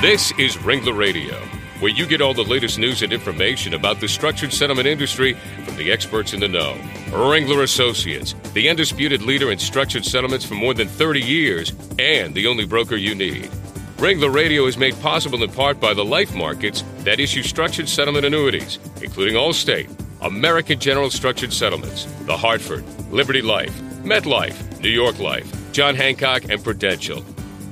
This 0.00 0.32
is 0.38 0.56
Ringler 0.56 0.96
Radio, 0.96 1.34
where 1.80 1.90
you 1.90 2.06
get 2.06 2.22
all 2.22 2.32
the 2.32 2.42
latest 2.42 2.78
news 2.78 3.02
and 3.02 3.12
information 3.12 3.74
about 3.74 4.00
the 4.00 4.08
structured 4.08 4.50
settlement 4.50 4.86
industry 4.88 5.34
from 5.66 5.76
the 5.76 5.92
experts 5.92 6.32
in 6.32 6.40
the 6.40 6.48
know. 6.48 6.72
Ringler 7.10 7.62
Associates, 7.62 8.34
the 8.54 8.70
undisputed 8.70 9.20
leader 9.20 9.52
in 9.52 9.58
structured 9.58 10.06
settlements 10.06 10.46
for 10.46 10.54
more 10.54 10.72
than 10.72 10.88
30 10.88 11.20
years 11.20 11.74
and 11.98 12.34
the 12.34 12.46
only 12.46 12.64
broker 12.64 12.96
you 12.96 13.14
need. 13.14 13.50
Ringler 13.98 14.34
Radio 14.34 14.64
is 14.64 14.78
made 14.78 14.98
possible 15.02 15.42
in 15.42 15.52
part 15.52 15.78
by 15.80 15.92
the 15.92 16.02
life 16.02 16.34
markets 16.34 16.82
that 17.00 17.20
issue 17.20 17.42
structured 17.42 17.86
settlement 17.86 18.24
annuities, 18.24 18.78
including 19.02 19.34
Allstate, 19.34 19.90
American 20.22 20.80
General 20.80 21.10
Structured 21.10 21.52
Settlements, 21.52 22.06
The 22.24 22.38
Hartford, 22.38 22.86
Liberty 23.12 23.42
Life, 23.42 23.78
MetLife, 24.02 24.80
New 24.80 24.88
York 24.88 25.18
Life, 25.18 25.72
John 25.72 25.94
Hancock, 25.94 26.44
and 26.48 26.64
Prudential. 26.64 27.22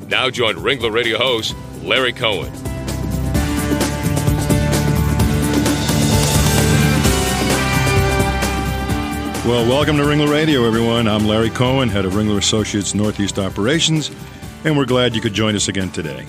Now 0.08 0.28
join 0.28 0.56
Ringler 0.56 0.92
Radio 0.92 1.16
host 1.16 1.54
Larry 1.88 2.12
Cohen. 2.12 2.52
Well, 9.46 9.66
welcome 9.66 9.96
to 9.96 10.02
Ringler 10.02 10.30
Radio, 10.30 10.66
everyone. 10.66 11.08
I'm 11.08 11.26
Larry 11.26 11.48
Cohen, 11.48 11.88
head 11.88 12.04
of 12.04 12.12
Ringler 12.12 12.36
Associates 12.36 12.94
Northeast 12.94 13.38
Operations, 13.38 14.10
and 14.64 14.76
we're 14.76 14.84
glad 14.84 15.14
you 15.14 15.22
could 15.22 15.32
join 15.32 15.56
us 15.56 15.68
again 15.68 15.90
today. 15.90 16.26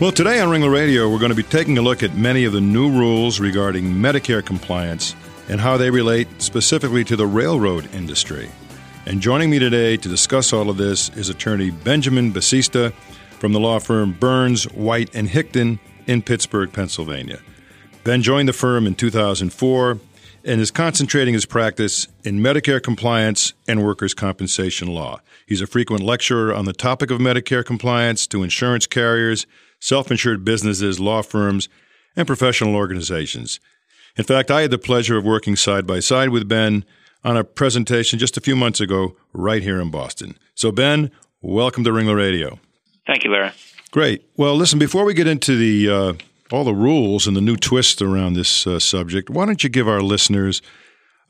Well, 0.00 0.12
today 0.12 0.38
on 0.38 0.48
Ringler 0.48 0.72
Radio, 0.72 1.10
we're 1.10 1.18
going 1.18 1.30
to 1.30 1.36
be 1.36 1.42
taking 1.42 1.76
a 1.76 1.82
look 1.82 2.04
at 2.04 2.14
many 2.14 2.44
of 2.44 2.52
the 2.52 2.60
new 2.60 2.88
rules 2.88 3.40
regarding 3.40 3.86
Medicare 3.86 4.46
compliance 4.46 5.16
and 5.48 5.60
how 5.60 5.76
they 5.76 5.90
relate 5.90 6.28
specifically 6.40 7.02
to 7.02 7.16
the 7.16 7.26
railroad 7.26 7.92
industry. 7.92 8.48
And 9.06 9.20
joining 9.20 9.50
me 9.50 9.58
today 9.58 9.96
to 9.96 10.08
discuss 10.08 10.52
all 10.52 10.70
of 10.70 10.76
this 10.76 11.08
is 11.16 11.30
attorney 11.30 11.72
Benjamin 11.72 12.32
Basista 12.32 12.92
from 13.42 13.52
the 13.52 13.58
law 13.58 13.80
firm 13.80 14.12
Burns, 14.12 14.70
White, 14.70 15.12
and 15.16 15.28
Hickton 15.28 15.80
in 16.06 16.22
Pittsburgh, 16.22 16.72
Pennsylvania. 16.72 17.40
Ben 18.04 18.22
joined 18.22 18.48
the 18.48 18.52
firm 18.52 18.86
in 18.86 18.94
2004 18.94 19.98
and 20.44 20.60
is 20.60 20.70
concentrating 20.70 21.34
his 21.34 21.44
practice 21.44 22.06
in 22.22 22.38
Medicare 22.38 22.80
compliance 22.80 23.52
and 23.66 23.84
workers' 23.84 24.14
compensation 24.14 24.94
law. 24.94 25.20
He's 25.44 25.60
a 25.60 25.66
frequent 25.66 26.04
lecturer 26.04 26.54
on 26.54 26.66
the 26.66 26.72
topic 26.72 27.10
of 27.10 27.18
Medicare 27.18 27.64
compliance 27.64 28.28
to 28.28 28.44
insurance 28.44 28.86
carriers, 28.86 29.44
self 29.80 30.12
insured 30.12 30.44
businesses, 30.44 31.00
law 31.00 31.20
firms, 31.20 31.68
and 32.14 32.28
professional 32.28 32.76
organizations. 32.76 33.58
In 34.16 34.22
fact, 34.22 34.52
I 34.52 34.60
had 34.60 34.70
the 34.70 34.78
pleasure 34.78 35.16
of 35.16 35.24
working 35.24 35.56
side 35.56 35.84
by 35.84 35.98
side 35.98 36.28
with 36.28 36.48
Ben 36.48 36.84
on 37.24 37.36
a 37.36 37.42
presentation 37.42 38.20
just 38.20 38.36
a 38.36 38.40
few 38.40 38.54
months 38.54 38.80
ago 38.80 39.16
right 39.32 39.64
here 39.64 39.80
in 39.80 39.90
Boston. 39.90 40.38
So, 40.54 40.70
Ben, 40.70 41.10
welcome 41.40 41.82
to 41.82 41.90
Ringler 41.90 42.16
Radio. 42.16 42.60
Thank 43.06 43.24
you, 43.24 43.30
Larry. 43.30 43.52
Great. 43.90 44.24
Well, 44.36 44.54
listen, 44.56 44.78
before 44.78 45.04
we 45.04 45.14
get 45.14 45.26
into 45.26 45.56
the 45.56 45.90
uh, 45.90 46.12
all 46.54 46.64
the 46.64 46.74
rules 46.74 47.26
and 47.26 47.36
the 47.36 47.40
new 47.40 47.56
twist 47.56 48.00
around 48.00 48.34
this 48.34 48.66
uh, 48.66 48.78
subject, 48.78 49.30
why 49.30 49.46
don't 49.46 49.62
you 49.64 49.70
give 49.70 49.88
our 49.88 50.00
listeners 50.00 50.62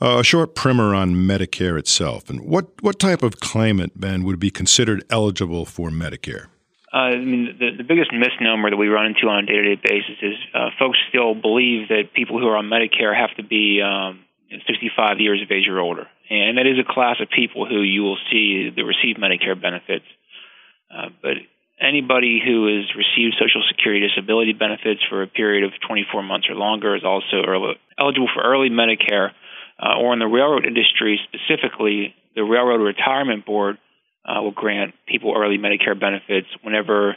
uh, 0.01 0.19
a 0.19 0.25
short 0.25 0.55
primer 0.55 0.95
on 0.95 1.15
Medicare 1.15 1.79
itself 1.79 2.29
and 2.29 2.41
what, 2.41 2.83
what 2.83 2.99
type 2.99 3.23
of 3.23 3.39
claimant, 3.39 4.01
Ben, 4.01 4.25
would 4.25 4.41
be 4.41 4.51
considered 4.51 5.05
eligible 5.11 5.65
for 5.65 5.91
Medicare? 5.91 6.47
Uh, 6.93 7.17
I 7.17 7.17
mean, 7.17 7.57
the, 7.59 7.71
the 7.79 7.85
biggest 7.85 8.13
misnomer 8.13 8.69
that 8.69 8.77
we 8.77 8.89
run 8.89 9.07
into 9.07 9.27
on 9.27 9.45
a 9.45 9.47
day-to-day 9.47 9.81
basis 9.83 10.17
is 10.21 10.35
uh, 10.53 10.71
folks 10.79 10.99
still 11.09 11.35
believe 11.35 11.89
that 11.89 12.13
people 12.15 12.39
who 12.39 12.47
are 12.49 12.57
on 12.57 12.67
Medicare 12.67 13.17
have 13.17 13.35
to 13.37 13.43
be 13.43 13.81
um, 13.81 14.25
65 14.67 15.19
years 15.19 15.41
of 15.41 15.51
age 15.51 15.69
or 15.69 15.81
older, 15.81 16.07
and 16.29 16.59
that 16.59 16.67
is 16.67 16.77
a 16.79 16.85
class 16.85 17.17
of 17.23 17.31
people 17.31 17.65
who 17.65 17.81
you 17.81 18.03
will 18.03 18.19
see 18.31 18.69
that 18.77 18.85
receive 18.85 19.17
Medicare 19.17 19.59
benefits. 19.59 20.05
Uh, 20.93 21.09
but 21.23 21.41
anybody 21.83 22.41
who 22.45 22.67
has 22.67 22.87
received 22.95 23.35
Social 23.39 23.63
Security 23.69 24.07
disability 24.07 24.53
benefits 24.53 25.01
for 25.09 25.23
a 25.23 25.27
period 25.27 25.65
of 25.65 25.73
24 25.87 26.23
months 26.23 26.49
or 26.49 26.55
longer 26.55 26.97
is 26.97 27.05
also 27.05 27.43
early, 27.47 27.75
eligible 27.99 28.29
for 28.33 28.43
early 28.43 28.71
Medicare. 28.71 29.31
Uh, 29.83 29.99
or 29.99 30.13
in 30.13 30.21
the 30.21 30.27
railroad 30.27 30.65
industry 30.65 31.19
specifically, 31.27 32.15
the 32.37 32.45
Railroad 32.45 32.81
Retirement 32.81 33.45
Board 33.45 33.79
uh, 34.25 34.41
will 34.41 34.53
grant 34.53 34.95
people 35.09 35.35
early 35.37 35.59
Medicare 35.59 35.99
benefits 35.99 36.47
whenever 36.63 37.17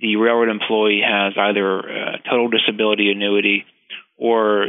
the 0.00 0.16
railroad 0.16 0.48
employee 0.48 1.02
has 1.04 1.32
either 1.36 1.80
a 1.80 2.18
total 2.30 2.48
disability 2.48 3.10
annuity 3.10 3.64
or 4.16 4.66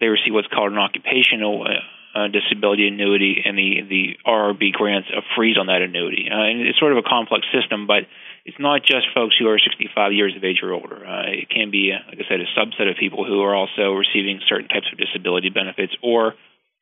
they 0.00 0.06
receive 0.06 0.32
what's 0.32 0.48
called 0.48 0.72
an 0.72 0.78
occupational 0.78 1.66
uh, 2.14 2.28
disability 2.28 2.88
annuity, 2.88 3.42
and 3.44 3.56
the 3.56 3.82
the 3.88 4.04
RRB 4.26 4.72
grants 4.72 5.08
a 5.10 5.22
freeze 5.36 5.56
on 5.58 5.66
that 5.66 5.82
annuity. 5.82 6.26
Uh, 6.30 6.42
and 6.42 6.66
it's 6.66 6.78
sort 6.78 6.92
of 6.92 6.98
a 6.98 7.06
complex 7.06 7.46
system, 7.52 7.86
but 7.86 8.08
it's 8.44 8.58
not 8.58 8.82
just 8.82 9.06
folks 9.14 9.36
who 9.38 9.48
are 9.48 9.58
65 9.58 10.12
years 10.12 10.36
of 10.36 10.44
age 10.44 10.60
or 10.62 10.72
older. 10.72 11.04
Uh, 11.04 11.30
it 11.30 11.48
can 11.50 11.70
be, 11.70 11.92
uh, 11.92 11.98
like 12.08 12.18
I 12.18 12.28
said, 12.28 12.40
a 12.40 12.48
subset 12.58 12.90
of 12.90 12.96
people 12.96 13.24
who 13.24 13.42
are 13.42 13.54
also 13.54 13.92
receiving 13.92 14.40
certain 14.48 14.68
types 14.68 14.86
of 14.92 14.98
disability 14.98 15.50
benefits 15.50 15.92
or 16.02 16.34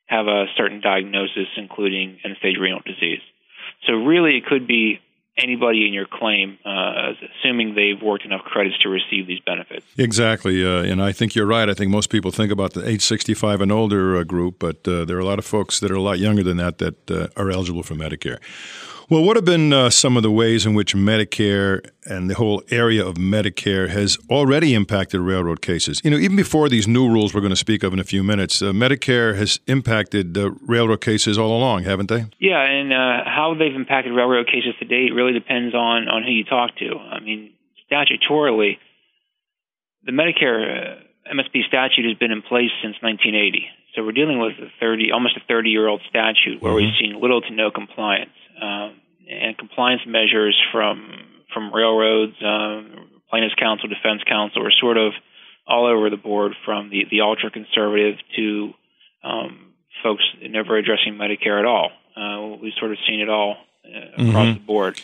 have 0.05 0.27
a 0.27 0.45
certain 0.57 0.81
diagnosis, 0.81 1.47
including 1.57 2.19
end-stage 2.23 2.57
renal 2.59 2.81
disease. 2.85 3.21
So 3.85 3.93
really, 3.93 4.37
it 4.37 4.45
could 4.45 4.67
be 4.67 4.99
anybody 5.37 5.87
in 5.87 5.93
your 5.93 6.05
claim, 6.05 6.57
uh, 6.65 7.13
assuming 7.41 7.75
they've 7.75 8.01
worked 8.01 8.25
enough 8.25 8.41
credits 8.41 8.77
to 8.79 8.89
receive 8.89 9.27
these 9.27 9.39
benefits. 9.45 9.85
Exactly, 9.97 10.65
uh, 10.65 10.83
and 10.83 11.01
I 11.01 11.11
think 11.11 11.35
you're 11.35 11.45
right. 11.45 11.69
I 11.69 11.73
think 11.73 11.91
most 11.91 12.09
people 12.09 12.31
think 12.31 12.51
about 12.51 12.73
the 12.73 12.87
age 12.87 13.01
65 13.01 13.61
and 13.61 13.71
older 13.71 14.17
uh, 14.17 14.23
group, 14.23 14.59
but 14.59 14.87
uh, 14.87 15.05
there 15.05 15.17
are 15.17 15.21
a 15.21 15.25
lot 15.25 15.39
of 15.39 15.45
folks 15.45 15.79
that 15.79 15.91
are 15.91 15.95
a 15.95 16.01
lot 16.01 16.19
younger 16.19 16.43
than 16.43 16.57
that 16.57 16.77
that 16.79 17.11
uh, 17.11 17.27
are 17.37 17.49
eligible 17.49 17.83
for 17.83 17.95
Medicare. 17.95 18.39
Well, 19.09 19.23
what 19.23 19.37
have 19.37 19.45
been 19.45 19.73
uh, 19.73 19.89
some 19.89 20.17
of 20.17 20.21
the 20.21 20.29
ways 20.29 20.67
in 20.67 20.75
which 20.75 20.93
Medicare 20.93 21.83
and 22.05 22.29
the 22.29 22.35
whole 22.35 22.61
area 22.69 23.03
of 23.03 23.15
Medicare 23.15 23.89
has 23.89 24.19
already 24.29 24.75
impacted 24.75 25.19
railroad 25.19 25.63
cases? 25.63 25.99
You 26.03 26.11
know, 26.11 26.17
even 26.17 26.35
before 26.35 26.69
these 26.69 26.87
new 26.87 27.09
rules 27.09 27.33
we're 27.33 27.41
going 27.41 27.49
to 27.49 27.55
speak 27.55 27.81
of 27.81 27.91
in 27.91 27.97
a 27.97 28.03
few 28.03 28.23
minutes, 28.23 28.61
uh, 28.61 28.65
Medicare 28.65 29.35
has 29.35 29.59
impacted 29.65 30.37
uh, 30.37 30.51
railroad 30.61 31.01
cases 31.01 31.39
all 31.39 31.57
along, 31.57 31.85
haven't 31.85 32.07
they? 32.07 32.27
Yeah, 32.37 32.61
and 32.61 32.93
uh, 32.93 33.25
how 33.25 33.55
they've 33.57 33.73
impacted 33.73 34.13
railroad 34.13 34.45
cases 34.45 34.75
to 34.77 34.85
date 34.85 35.09
really 35.15 35.33
depends 35.33 35.73
on, 35.73 36.07
on 36.07 36.21
who 36.21 36.29
you 36.29 36.43
talk 36.43 36.77
to. 36.77 36.93
I 36.99 37.19
mean, 37.19 37.53
statutorily, 37.91 38.77
the 40.03 40.11
Medicare 40.11 40.99
uh, 40.99 41.33
MSP 41.33 41.65
statute 41.67 42.05
has 42.05 42.15
been 42.19 42.29
in 42.29 42.43
place 42.43 42.69
since 42.83 42.95
1980. 43.01 43.65
So 43.95 44.05
we're 44.05 44.11
dealing 44.11 44.37
with 44.37 44.53
a 44.61 44.69
30, 44.79 45.11
almost 45.11 45.35
a 45.35 45.41
30 45.47 45.69
year 45.71 45.87
old 45.87 46.01
statute 46.07 46.61
where 46.61 46.73
mm-hmm. 46.73 46.85
we've 46.85 46.93
seen 47.01 47.19
little 47.19 47.41
to 47.41 47.49
no 47.49 47.71
compliance 47.71 48.29
um, 48.61 48.95
and 49.29 49.57
compliance 49.57 50.01
measures 50.07 50.59
from 50.71 51.11
from 51.53 51.73
railroads, 51.73 52.35
um, 52.45 53.09
plaintiffs' 53.29 53.55
counsel, 53.55 53.89
defense 53.89 54.21
counsel 54.27 54.65
are 54.65 54.71
sort 54.79 54.97
of 54.97 55.13
all 55.67 55.85
over 55.85 56.09
the 56.09 56.17
board, 56.17 56.53
from 56.65 56.89
the 56.89 57.05
the 57.09 57.21
ultra 57.21 57.51
conservative 57.51 58.15
to 58.35 58.73
um, 59.23 59.73
folks 60.03 60.23
never 60.41 60.77
addressing 60.77 61.13
Medicare 61.13 61.59
at 61.59 61.65
all. 61.65 61.91
Uh, 62.15 62.57
we've 62.61 62.73
sort 62.79 62.91
of 62.91 62.97
seen 63.07 63.19
it 63.21 63.29
all 63.29 63.57
uh, 63.85 64.27
across 64.27 64.47
mm-hmm. 64.47 64.53
the 64.53 64.65
board. 64.65 65.01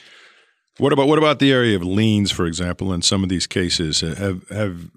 What 0.77 0.91
about 0.91 1.07
what 1.07 1.17
about 1.17 1.39
the 1.39 1.51
area 1.51 1.75
of 1.75 1.83
liens, 1.83 2.31
for 2.31 2.45
example, 2.45 2.91
in 2.91 3.01
some 3.01 3.23
of 3.23 3.29
these 3.29 3.47
cases? 3.47 4.01
Have 4.01 4.47
have 4.49 4.89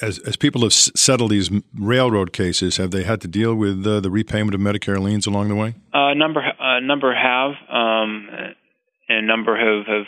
as, 0.00 0.18
as 0.20 0.36
people 0.36 0.62
have 0.62 0.72
settled 0.72 1.30
these 1.30 1.50
railroad 1.74 2.32
cases, 2.32 2.76
have 2.76 2.90
they 2.90 3.02
had 3.02 3.20
to 3.22 3.28
deal 3.28 3.54
with 3.54 3.86
uh, 3.86 4.00
the 4.00 4.10
repayment 4.10 4.54
of 4.54 4.60
Medicare 4.60 5.00
liens 5.00 5.26
along 5.26 5.48
the 5.48 5.54
way? 5.54 5.74
A 5.92 5.98
uh, 5.98 6.14
number, 6.14 6.40
a 6.40 6.80
number 6.80 7.14
have, 7.14 7.50
um, 7.68 8.28
and 9.08 9.18
a 9.18 9.22
number 9.22 9.56
have, 9.56 9.86
have 9.86 10.06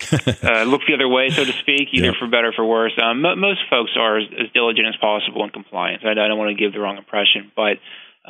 uh, 0.42 0.62
looked 0.64 0.86
the 0.86 0.94
other 0.94 1.08
way, 1.08 1.28
so 1.28 1.44
to 1.44 1.52
speak, 1.52 1.88
either 1.92 2.06
yep. 2.06 2.14
for 2.18 2.26
better 2.28 2.48
or 2.48 2.52
for 2.52 2.64
worse. 2.64 2.92
Um, 3.02 3.20
most 3.20 3.60
folks 3.68 3.92
are 3.98 4.18
as, 4.18 4.24
as, 4.32 4.46
diligent 4.54 4.88
as 4.88 4.96
possible 5.00 5.44
in 5.44 5.50
compliance. 5.50 6.02
I, 6.04 6.12
I, 6.12 6.28
don't 6.28 6.38
want 6.38 6.56
to 6.56 6.62
give 6.62 6.72
the 6.72 6.80
wrong 6.80 6.96
impression, 6.96 7.52
but 7.54 7.76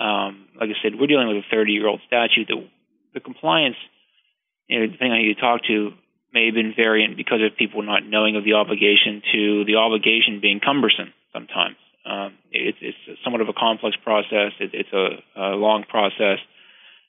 um, 0.01 0.49
like 0.59 0.71
I 0.71 0.75
said, 0.83 0.99
we're 0.99 1.07
dealing 1.07 1.29
with 1.29 1.45
a 1.45 1.55
30-year-old 1.55 2.01
statute. 2.07 2.49
The, 2.49 2.69
the 3.15 3.21
compliance, 3.21 3.77
you 4.67 4.81
know, 4.81 4.87
depending 4.87 5.13
on 5.13 5.21
who 5.21 5.27
you 5.27 5.35
talk 5.37 5.63
to, 5.69 5.93
may 6.33 6.47
have 6.47 6.55
been 6.55 6.75
variant 6.77 7.17
because 7.17 7.41
of 7.43 7.57
people 7.57 7.83
not 7.83 8.05
knowing 8.05 8.37
of 8.37 8.45
the 8.45 8.55
obligation 8.55 9.23
to 9.33 9.65
the 9.65 9.77
obligation 9.77 10.41
being 10.41 10.61
cumbersome 10.61 11.13
sometimes. 11.33 11.77
Um, 12.05 12.39
it, 12.51 12.75
it's 12.81 13.23
somewhat 13.23 13.43
of 13.43 13.49
a 13.49 13.53
complex 13.53 13.97
process. 14.03 14.53
It, 14.59 14.71
it's 14.73 14.93
a, 14.93 15.23
a, 15.37 15.57
long 15.57 15.85
process, 15.85 16.39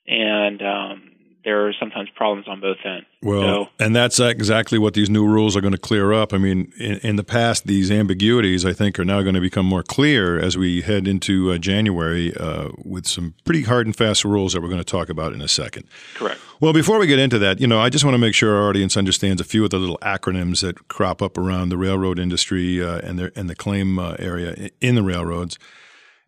and 0.06 0.60
um, 0.60 1.11
there 1.44 1.66
are 1.66 1.72
sometimes 1.78 2.08
problems 2.10 2.46
on 2.48 2.60
both 2.60 2.78
ends. 2.84 3.06
Well, 3.22 3.42
so, 3.42 3.70
and 3.78 3.94
that's 3.94 4.20
exactly 4.20 4.78
what 4.78 4.94
these 4.94 5.10
new 5.10 5.26
rules 5.26 5.56
are 5.56 5.60
going 5.60 5.72
to 5.72 5.78
clear 5.78 6.12
up. 6.12 6.32
I 6.32 6.38
mean, 6.38 6.72
in, 6.78 6.98
in, 6.98 7.16
the 7.16 7.24
past, 7.24 7.66
these 7.66 7.90
ambiguities, 7.90 8.64
I 8.64 8.72
think, 8.72 8.98
are 8.98 9.04
now 9.04 9.22
going 9.22 9.34
to 9.34 9.40
become 9.40 9.66
more 9.66 9.82
clear 9.82 10.38
as 10.38 10.56
we 10.56 10.82
head 10.82 11.06
into 11.06 11.52
uh, 11.52 11.58
January 11.58 12.34
uh, 12.36 12.70
with 12.84 13.06
some 13.06 13.34
pretty 13.44 13.62
hard 13.62 13.86
and 13.86 13.94
fast 13.94 14.24
rules 14.24 14.52
that 14.52 14.62
we're 14.62 14.68
going 14.68 14.78
to 14.78 14.84
talk 14.84 15.08
about 15.08 15.32
in 15.32 15.40
a 15.40 15.48
second. 15.48 15.84
Correct. 16.14 16.40
Well, 16.60 16.72
before 16.72 16.98
we 16.98 17.06
get 17.06 17.18
into 17.18 17.38
that, 17.40 17.60
you 17.60 17.66
know, 17.66 17.80
I 17.80 17.88
just 17.88 18.04
want 18.04 18.14
to 18.14 18.18
make 18.18 18.34
sure 18.34 18.56
our 18.56 18.68
audience 18.68 18.96
understands 18.96 19.40
a 19.40 19.44
few 19.44 19.64
of 19.64 19.70
the 19.70 19.78
little 19.78 19.98
acronyms 19.98 20.60
that 20.62 20.88
crop 20.88 21.20
up 21.20 21.36
around 21.36 21.70
the 21.70 21.76
railroad 21.76 22.18
industry 22.18 22.82
uh, 22.82 22.98
and, 22.98 23.18
the, 23.18 23.32
and 23.34 23.50
the 23.50 23.56
claim 23.56 23.98
uh, 23.98 24.14
area 24.18 24.70
in 24.80 24.94
the 24.94 25.02
railroads. 25.02 25.58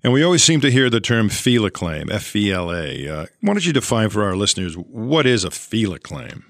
And 0.05 0.12
we 0.12 0.23
always 0.23 0.45
seem 0.45 0.61
to 0.61 0.71
hear 0.71 0.91
the 0.91 1.01
term 1.01 1.31
FELA 1.31 1.73
claim, 1.73 2.11
F 2.11 2.37
E 2.37 2.53
L 2.53 2.71
A. 2.71 3.09
Uh, 3.09 3.27
why 3.41 3.55
don't 3.55 3.65
you 3.65 3.73
define 3.73 4.11
for 4.11 4.23
our 4.23 4.37
listeners 4.37 4.75
what 4.75 5.25
is 5.25 5.45
a 5.45 5.51
FELA 5.51 5.99
claim? 5.99 6.45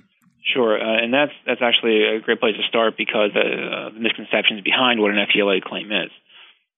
Sure, 0.52 0.76
uh, 0.76 1.02
and 1.02 1.14
that's 1.14 1.30
that's 1.46 1.62
actually 1.62 2.02
a 2.02 2.20
great 2.20 2.40
place 2.40 2.56
to 2.56 2.66
start 2.68 2.96
because 2.98 3.30
uh, 3.30 3.90
the 3.94 4.00
misconceptions 4.00 4.60
behind 4.62 5.00
what 5.00 5.12
an 5.12 5.24
FELA 5.32 5.62
claim 5.62 5.92
is. 5.92 6.10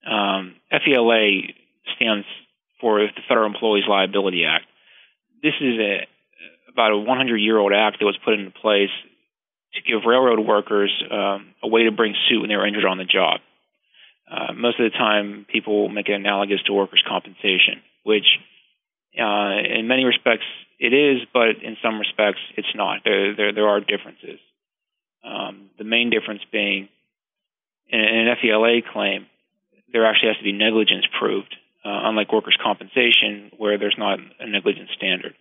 Um, 0.07 0.57
FELA 0.71 1.55
stands 1.97 2.27
for 2.79 3.01
the 3.01 3.23
Federal 3.27 3.47
Employees 3.47 3.85
Liability 3.89 4.45
Act. 4.45 4.67
This 5.43 5.55
is 5.59 5.79
a, 5.81 6.07
about 6.71 6.93
a 6.93 6.99
100 6.99 7.39
year 7.39 7.59
old 7.59 7.73
act 7.73 8.01
that 8.01 8.05
was 8.05 8.19
put 8.23 8.35
into 8.35 8.51
place 8.51 8.93
to 9.75 9.81
give 9.81 10.05
railroad 10.07 10.41
workers 10.41 10.93
um, 11.11 11.55
a 11.63 11.69
way 11.69 11.85
to 11.85 11.91
bring 11.91 12.15
suit 12.29 12.41
when 12.41 12.51
they 12.51 12.57
were 12.57 12.67
injured 12.67 12.85
on 12.85 12.99
the 12.99 13.05
job. 13.05 13.41
Uh, 14.31 14.53
most 14.53 14.81
of 14.81 14.91
the 14.91 14.97
time, 14.97 15.47
people 15.51 15.89
make 15.89 16.09
it 16.09 16.13
analogous 16.15 16.63
to 16.65 16.73
workers' 16.73 17.03
compensation, 17.07 17.83
which 18.03 18.27
uh, 19.19 19.59
in 19.79 19.87
many 19.87 20.05
respects 20.05 20.45
it 20.79 20.93
is, 20.93 21.27
but 21.33 21.63
in 21.63 21.77
some 21.83 21.99
respects 21.99 22.41
it's 22.57 22.75
not. 22.75 23.01
There, 23.05 23.35
there, 23.35 23.53
there 23.53 23.69
are 23.69 23.81
differences. 23.81 24.41
Um, 25.25 25.71
the 25.79 25.85
main 25.85 26.11
difference 26.11 26.43
being 26.53 26.89
in, 27.89 28.01
in 28.01 28.29
an 28.29 28.37
FELA 28.43 28.83
claim, 28.93 29.27
there 29.93 30.07
actually 30.07 30.29
has 30.29 30.39
to 30.39 30.45
be 30.45 30.53
negligence 30.53 31.07
proved, 31.19 31.55
uh, 31.85 32.01
unlike 32.05 32.33
workers' 32.33 32.59
compensation, 32.63 33.53
where 33.57 33.79
there's 33.79 33.97
not 33.99 34.19
a 34.41 34.47
negligence 34.47 34.91
standard. 34.97 35.35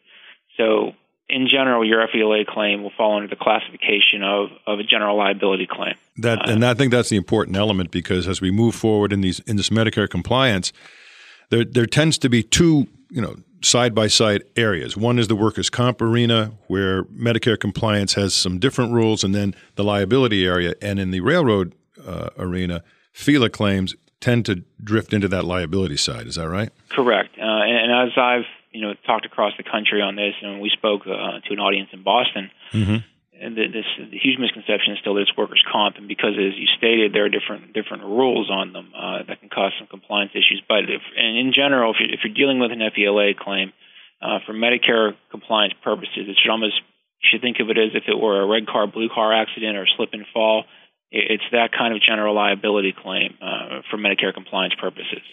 So, 0.58 0.94
in 1.28 1.48
general, 1.48 1.84
your 1.84 2.08
FELA 2.08 2.46
claim 2.46 2.84
will 2.84 2.92
fall 2.96 3.16
under 3.16 3.28
the 3.28 3.36
classification 3.36 4.22
of, 4.24 4.50
of 4.68 4.80
a 4.80 4.84
general 4.84 5.18
liability 5.18 5.68
claim. 5.68 5.96
That, 6.18 6.48
and 6.48 6.64
I 6.64 6.74
think 6.74 6.92
that's 6.92 7.10
the 7.10 7.18
important 7.18 7.58
element 7.58 7.92
because 7.92 8.28
as 8.28 8.42
we 8.42 8.52
move 8.52 8.76
forward 8.76 9.12
in 9.12 9.22
these 9.22 9.40
in 9.42 9.58
this 9.58 9.70
Medicare 9.70 10.10
compliance, 10.10 10.72
there 11.50 11.66
there 11.66 11.86
tends 11.86 12.18
to 12.20 12.30
be 12.30 12.44
two 12.44 12.88
you 13.10 13.22
know 13.22 13.36
side 13.62 13.96
by 13.96 14.08
side 14.08 14.44
areas. 14.56 14.96
One 14.96 15.18
is 15.20 15.28
the 15.28 15.36
workers' 15.36 15.70
comp 15.70 16.02
arena, 16.02 16.54
where 16.68 17.04
Medicare 17.06 17.60
compliance 17.60 18.14
has 18.14 18.34
some 18.34 18.60
different 18.60 18.94
rules, 18.94 19.24
and 19.24 19.34
then 19.34 19.56
the 19.76 19.84
liability 19.84 20.46
area. 20.46 20.76
And 20.82 21.00
in 21.00 21.12
the 21.12 21.22
railroad 21.22 21.74
uh, 22.06 22.30
arena, 22.38 22.84
FELA 23.14 23.52
claims 23.52 23.96
tend 24.22 24.46
to 24.46 24.64
drift 24.84 25.14
into 25.14 25.28
that 25.28 25.46
liability 25.46 25.98
side. 25.98 26.28
Is 26.28 26.36
that 26.36 26.50
right? 26.50 26.70
Correct. 26.90 27.38
Uh, 27.38 27.42
and, 27.42 27.92
and, 27.92 28.10
as 28.10 28.18
I've 28.18 28.46
you 28.76 28.82
know 28.82 28.94
talked 29.08 29.26
across 29.26 29.54
the 29.58 29.64
country 29.64 30.02
on 30.02 30.16
this, 30.16 30.36
and 30.42 30.60
we 30.60 30.70
spoke 30.70 31.08
uh, 31.08 31.40
to 31.40 31.50
an 31.56 31.60
audience 31.60 31.90
in 31.94 32.04
Boston. 32.04 32.52
Mm-hmm 32.72 33.16
and 33.42 33.56
the, 33.56 33.68
this 33.68 33.88
the 34.00 34.18
huge 34.18 34.40
misconception 34.40 34.94
is 34.94 35.00
still 35.00 35.16
that 35.16 35.28
it's 35.28 35.38
workers' 35.38 35.64
comp, 35.68 35.98
and 35.98 36.08
because 36.08 36.40
as 36.40 36.56
you 36.56 36.68
stated, 36.78 37.14
there 37.14 37.26
are 37.26 37.30
different 37.30 37.74
different 37.74 38.04
rules 38.04 38.50
on 38.50 38.72
them 38.74 38.92
uh, 38.96 39.24
that 39.28 39.40
can 39.40 39.50
cause 39.50 39.74
some 39.78 39.88
compliance 39.88 40.32
issues. 40.32 40.64
But 40.68 40.88
if, 40.88 41.02
and 41.18 41.38
in 41.38 41.52
general, 41.54 41.92
if 41.92 41.98
you're, 42.00 42.14
if 42.14 42.20
you're 42.24 42.34
dealing 42.34 42.60
with 42.60 42.72
an 42.72 42.80
FELA 42.80 43.36
claim 43.36 43.74
uh, 44.22 44.40
for 44.46 44.54
Medicare 44.54 45.16
compliance 45.32 45.74
purposes, 45.84 46.32
it 46.32 46.38
should 46.40 46.52
almost 46.52 46.80
you 47.22 47.28
should 47.32 47.42
think 47.42 47.60
of 47.60 47.70
it 47.70 47.78
as 47.78 47.92
if 47.94 48.08
it 48.08 48.16
were 48.16 48.42
a 48.42 48.48
red 48.48 48.68
car, 48.68 48.88
blue 48.88 49.10
car 49.10 49.34
accident 49.34 49.76
or 49.76 49.88
slip 49.98 50.10
and 50.14 50.26
fall. 50.34 50.64
It's 51.12 51.46
that 51.52 51.72
kind 51.72 51.94
of 51.96 52.02
general 52.02 52.36
liability 52.36 52.92
claim 52.92 53.38
uh, 53.40 53.82
for 53.90 53.98
Medicare 53.98 54.34
compliance 54.34 54.74
purposes. 54.80 55.24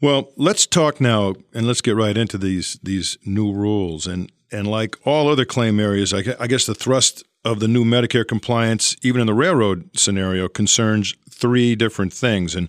Well, 0.00 0.30
let's 0.36 0.66
talk 0.66 1.00
now, 1.00 1.34
and 1.54 1.66
let's 1.66 1.80
get 1.80 1.96
right 1.96 2.16
into 2.16 2.36
these 2.36 2.78
these 2.82 3.16
new 3.24 3.52
rules. 3.52 4.06
And 4.06 4.30
and 4.52 4.66
like 4.66 4.96
all 5.04 5.28
other 5.28 5.44
claim 5.44 5.80
areas, 5.80 6.12
I 6.12 6.46
guess 6.46 6.66
the 6.66 6.74
thrust 6.74 7.24
of 7.44 7.60
the 7.60 7.68
new 7.68 7.84
Medicare 7.84 8.26
compliance, 8.26 8.96
even 9.02 9.20
in 9.20 9.26
the 9.26 9.34
railroad 9.34 9.90
scenario, 9.94 10.48
concerns 10.48 11.14
three 11.30 11.74
different 11.74 12.12
things. 12.12 12.54
And 12.54 12.68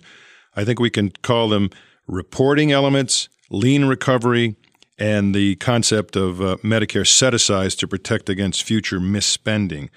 I 0.56 0.64
think 0.64 0.80
we 0.80 0.90
can 0.90 1.10
call 1.22 1.48
them 1.48 1.70
reporting 2.06 2.72
elements, 2.72 3.28
lien 3.50 3.84
recovery, 3.84 4.56
and 4.98 5.34
the 5.34 5.56
concept 5.56 6.16
of 6.16 6.40
uh, 6.40 6.56
Medicare 6.64 7.06
set 7.06 7.34
aside 7.34 7.72
to 7.72 7.86
protect 7.86 8.28
against 8.28 8.62
future 8.62 9.00
misspending. 9.00 9.90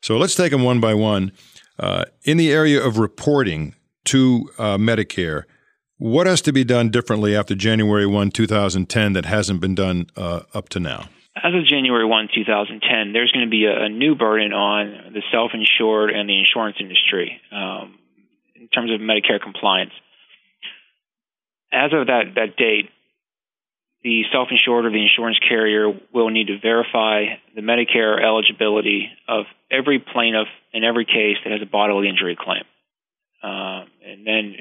So 0.00 0.16
let's 0.16 0.34
take 0.34 0.52
them 0.52 0.62
one 0.62 0.80
by 0.80 0.94
one. 0.94 1.32
Uh, 1.78 2.04
in 2.24 2.36
the 2.36 2.50
area 2.50 2.84
of 2.84 2.98
reporting 2.98 3.74
to 4.06 4.48
uh, 4.58 4.76
Medicare, 4.76 5.44
what 5.98 6.26
has 6.26 6.40
to 6.42 6.52
be 6.52 6.64
done 6.64 6.90
differently 6.90 7.36
after 7.36 7.54
January 7.54 8.06
1, 8.06 8.30
2010 8.30 9.12
that 9.12 9.26
hasn't 9.26 9.60
been 9.60 9.74
done 9.74 10.06
uh, 10.16 10.42
up 10.54 10.68
to 10.70 10.80
now? 10.80 11.08
As 11.36 11.54
of 11.54 11.66
January 11.66 12.04
1, 12.04 12.28
2010, 12.34 13.12
there's 13.12 13.30
going 13.30 13.46
to 13.46 13.50
be 13.50 13.64
a, 13.66 13.84
a 13.84 13.88
new 13.88 14.14
burden 14.14 14.52
on 14.52 15.12
the 15.12 15.22
self 15.30 15.52
insured 15.54 16.10
and 16.10 16.28
the 16.28 16.38
insurance 16.38 16.76
industry 16.80 17.40
um, 17.52 17.98
in 18.56 18.68
terms 18.68 18.90
of 18.92 19.00
Medicare 19.00 19.40
compliance. 19.40 19.92
As 21.72 21.92
of 21.92 22.06
that, 22.06 22.34
that 22.34 22.56
date, 22.56 22.90
the 24.02 24.22
self 24.32 24.48
insured 24.50 24.86
or 24.86 24.90
the 24.90 25.02
insurance 25.02 25.38
carrier 25.46 25.92
will 26.12 26.30
need 26.30 26.46
to 26.46 26.58
verify 26.58 27.26
the 27.54 27.60
Medicare 27.60 28.22
eligibility 28.22 29.10
of 29.28 29.44
every 29.70 29.98
plaintiff 29.98 30.48
in 30.72 30.82
every 30.82 31.04
case 31.04 31.36
that 31.44 31.52
has 31.52 31.62
a 31.62 31.70
bodily 31.70 32.08
injury 32.08 32.36
claim. 32.40 32.62
Uh, 33.42 33.84
and 34.04 34.26
then 34.26 34.54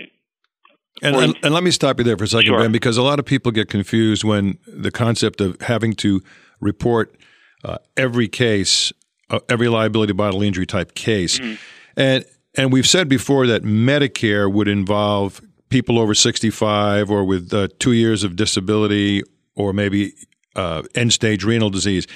and, 1.01 1.15
and, 1.15 1.37
and, 1.43 1.53
let 1.53 1.63
me 1.63 1.71
stop 1.71 1.97
you 1.99 2.03
there 2.03 2.17
for 2.17 2.23
a 2.23 2.27
second, 2.27 2.47
sure. 2.47 2.59
Ben, 2.59 2.71
because 2.71 2.97
a 2.97 3.03
lot 3.03 3.19
of 3.19 3.25
people 3.25 3.51
get 3.51 3.69
confused 3.69 4.23
when 4.23 4.57
the 4.67 4.91
concept 4.91 5.41
of 5.41 5.59
having 5.61 5.93
to 5.93 6.21
report 6.59 7.15
uh, 7.63 7.77
every 7.95 8.27
case, 8.27 8.91
uh, 9.29 9.39
every 9.49 9.67
liability 9.67 10.13
bodily 10.13 10.47
injury 10.47 10.65
type 10.65 10.95
case. 10.95 11.39
Mm-hmm. 11.39 11.55
And 11.97 12.25
and 12.55 12.73
we've 12.73 12.87
said 12.87 13.07
before 13.07 13.45
that 13.47 13.63
Medicare 13.63 14.51
would 14.51 14.67
involve 14.67 15.41
people 15.69 15.99
over 15.99 16.13
65 16.13 17.11
or 17.11 17.23
with 17.23 17.53
uh, 17.53 17.67
two 17.79 17.91
years 17.91 18.23
of 18.23 18.35
disability 18.35 19.21
or 19.55 19.73
maybe 19.73 20.13
uh, 20.55 20.83
end 20.95 21.13
stage 21.13 21.43
renal 21.43 21.69
disease. 21.69 22.07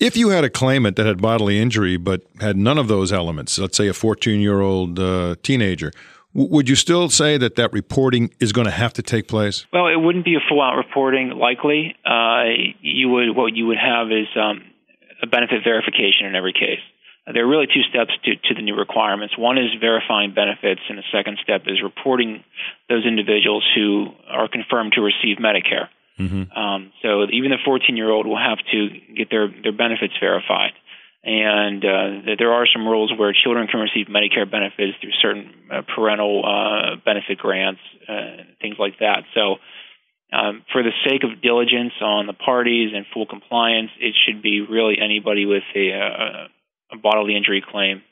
If 0.00 0.16
you 0.16 0.30
had 0.30 0.44
a 0.44 0.50
claimant 0.50 0.96
that 0.96 1.06
had 1.06 1.20
bodily 1.20 1.58
injury 1.58 1.96
but 1.96 2.22
had 2.40 2.56
none 2.56 2.78
of 2.78 2.88
those 2.88 3.12
elements, 3.12 3.58
let's 3.58 3.76
say 3.76 3.88
a 3.88 3.94
14 3.94 4.40
year 4.40 4.60
old 4.60 4.98
uh, 4.98 5.36
teenager, 5.42 5.92
would 6.34 6.68
you 6.68 6.74
still 6.74 7.08
say 7.08 7.38
that 7.38 7.54
that 7.56 7.72
reporting 7.72 8.30
is 8.40 8.52
going 8.52 8.66
to 8.66 8.72
have 8.72 8.92
to 8.94 9.02
take 9.02 9.28
place? 9.28 9.66
Well, 9.72 9.86
it 9.86 9.96
wouldn't 9.96 10.24
be 10.24 10.34
a 10.34 10.42
full-out 10.48 10.76
reporting. 10.76 11.30
Likely, 11.30 11.94
uh, 12.04 12.74
you 12.80 13.08
would 13.08 13.36
what 13.36 13.54
you 13.54 13.66
would 13.68 13.78
have 13.78 14.08
is 14.10 14.26
um, 14.36 14.62
a 15.22 15.26
benefit 15.26 15.62
verification 15.62 16.26
in 16.26 16.34
every 16.34 16.52
case. 16.52 16.82
There 17.32 17.42
are 17.42 17.48
really 17.48 17.66
two 17.66 17.80
steps 17.88 18.12
to, 18.24 18.36
to 18.36 18.54
the 18.54 18.60
new 18.60 18.74
requirements. 18.76 19.38
One 19.38 19.56
is 19.56 19.72
verifying 19.80 20.34
benefits, 20.34 20.82
and 20.90 20.98
the 20.98 21.08
second 21.10 21.38
step 21.42 21.62
is 21.66 21.80
reporting 21.82 22.44
those 22.90 23.06
individuals 23.06 23.64
who 23.74 24.08
are 24.28 24.46
confirmed 24.46 24.92
to 24.96 25.00
receive 25.00 25.38
Medicare. 25.38 25.88
Mm-hmm. 26.18 26.52
Um, 26.52 26.92
so 27.00 27.24
even 27.32 27.50
the 27.50 27.62
14 27.64 27.96
year 27.96 28.10
old 28.10 28.26
will 28.26 28.38
have 28.38 28.58
to 28.70 28.88
get 29.16 29.30
their, 29.30 29.48
their 29.48 29.72
benefits 29.72 30.14
verified 30.20 30.72
and 31.24 31.82
uh, 31.82 32.34
there 32.38 32.52
are 32.52 32.66
some 32.70 32.86
rules 32.86 33.10
where 33.16 33.32
children 33.32 33.66
can 33.66 33.80
receive 33.80 34.06
Medicare 34.06 34.50
benefits 34.50 34.98
through 35.00 35.12
certain 35.22 35.50
uh, 35.72 35.82
parental 35.94 36.44
uh, 36.44 36.96
benefit 37.04 37.38
grants, 37.38 37.80
uh, 38.06 38.44
things 38.60 38.76
like 38.78 38.98
that. 39.00 39.24
So, 39.34 39.56
um, 40.32 40.64
for 40.72 40.82
the 40.82 40.90
sake 41.08 41.22
of 41.24 41.40
diligence 41.40 41.92
on 42.02 42.26
the 42.26 42.32
parties 42.34 42.90
and 42.94 43.06
full 43.14 43.24
compliance, 43.26 43.90
it 44.00 44.14
should 44.26 44.42
be 44.42 44.60
really 44.60 44.96
anybody 45.00 45.46
with 45.46 45.62
a, 45.74 45.92
uh, 45.92 46.48
a 46.92 46.98
bodily 46.98 47.36
injury 47.36 47.62
claim. 47.66 48.02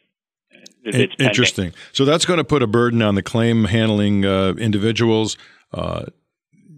Interesting. 0.85 1.75
So 1.93 2.05
that's 2.05 2.25
going 2.25 2.39
to 2.39 2.45
put 2.45 2.63
a 2.63 2.67
burden 2.67 3.03
on 3.03 3.15
the 3.15 3.23
claim 3.23 3.65
handling 3.65 4.25
uh, 4.25 4.55
individuals 4.55 5.37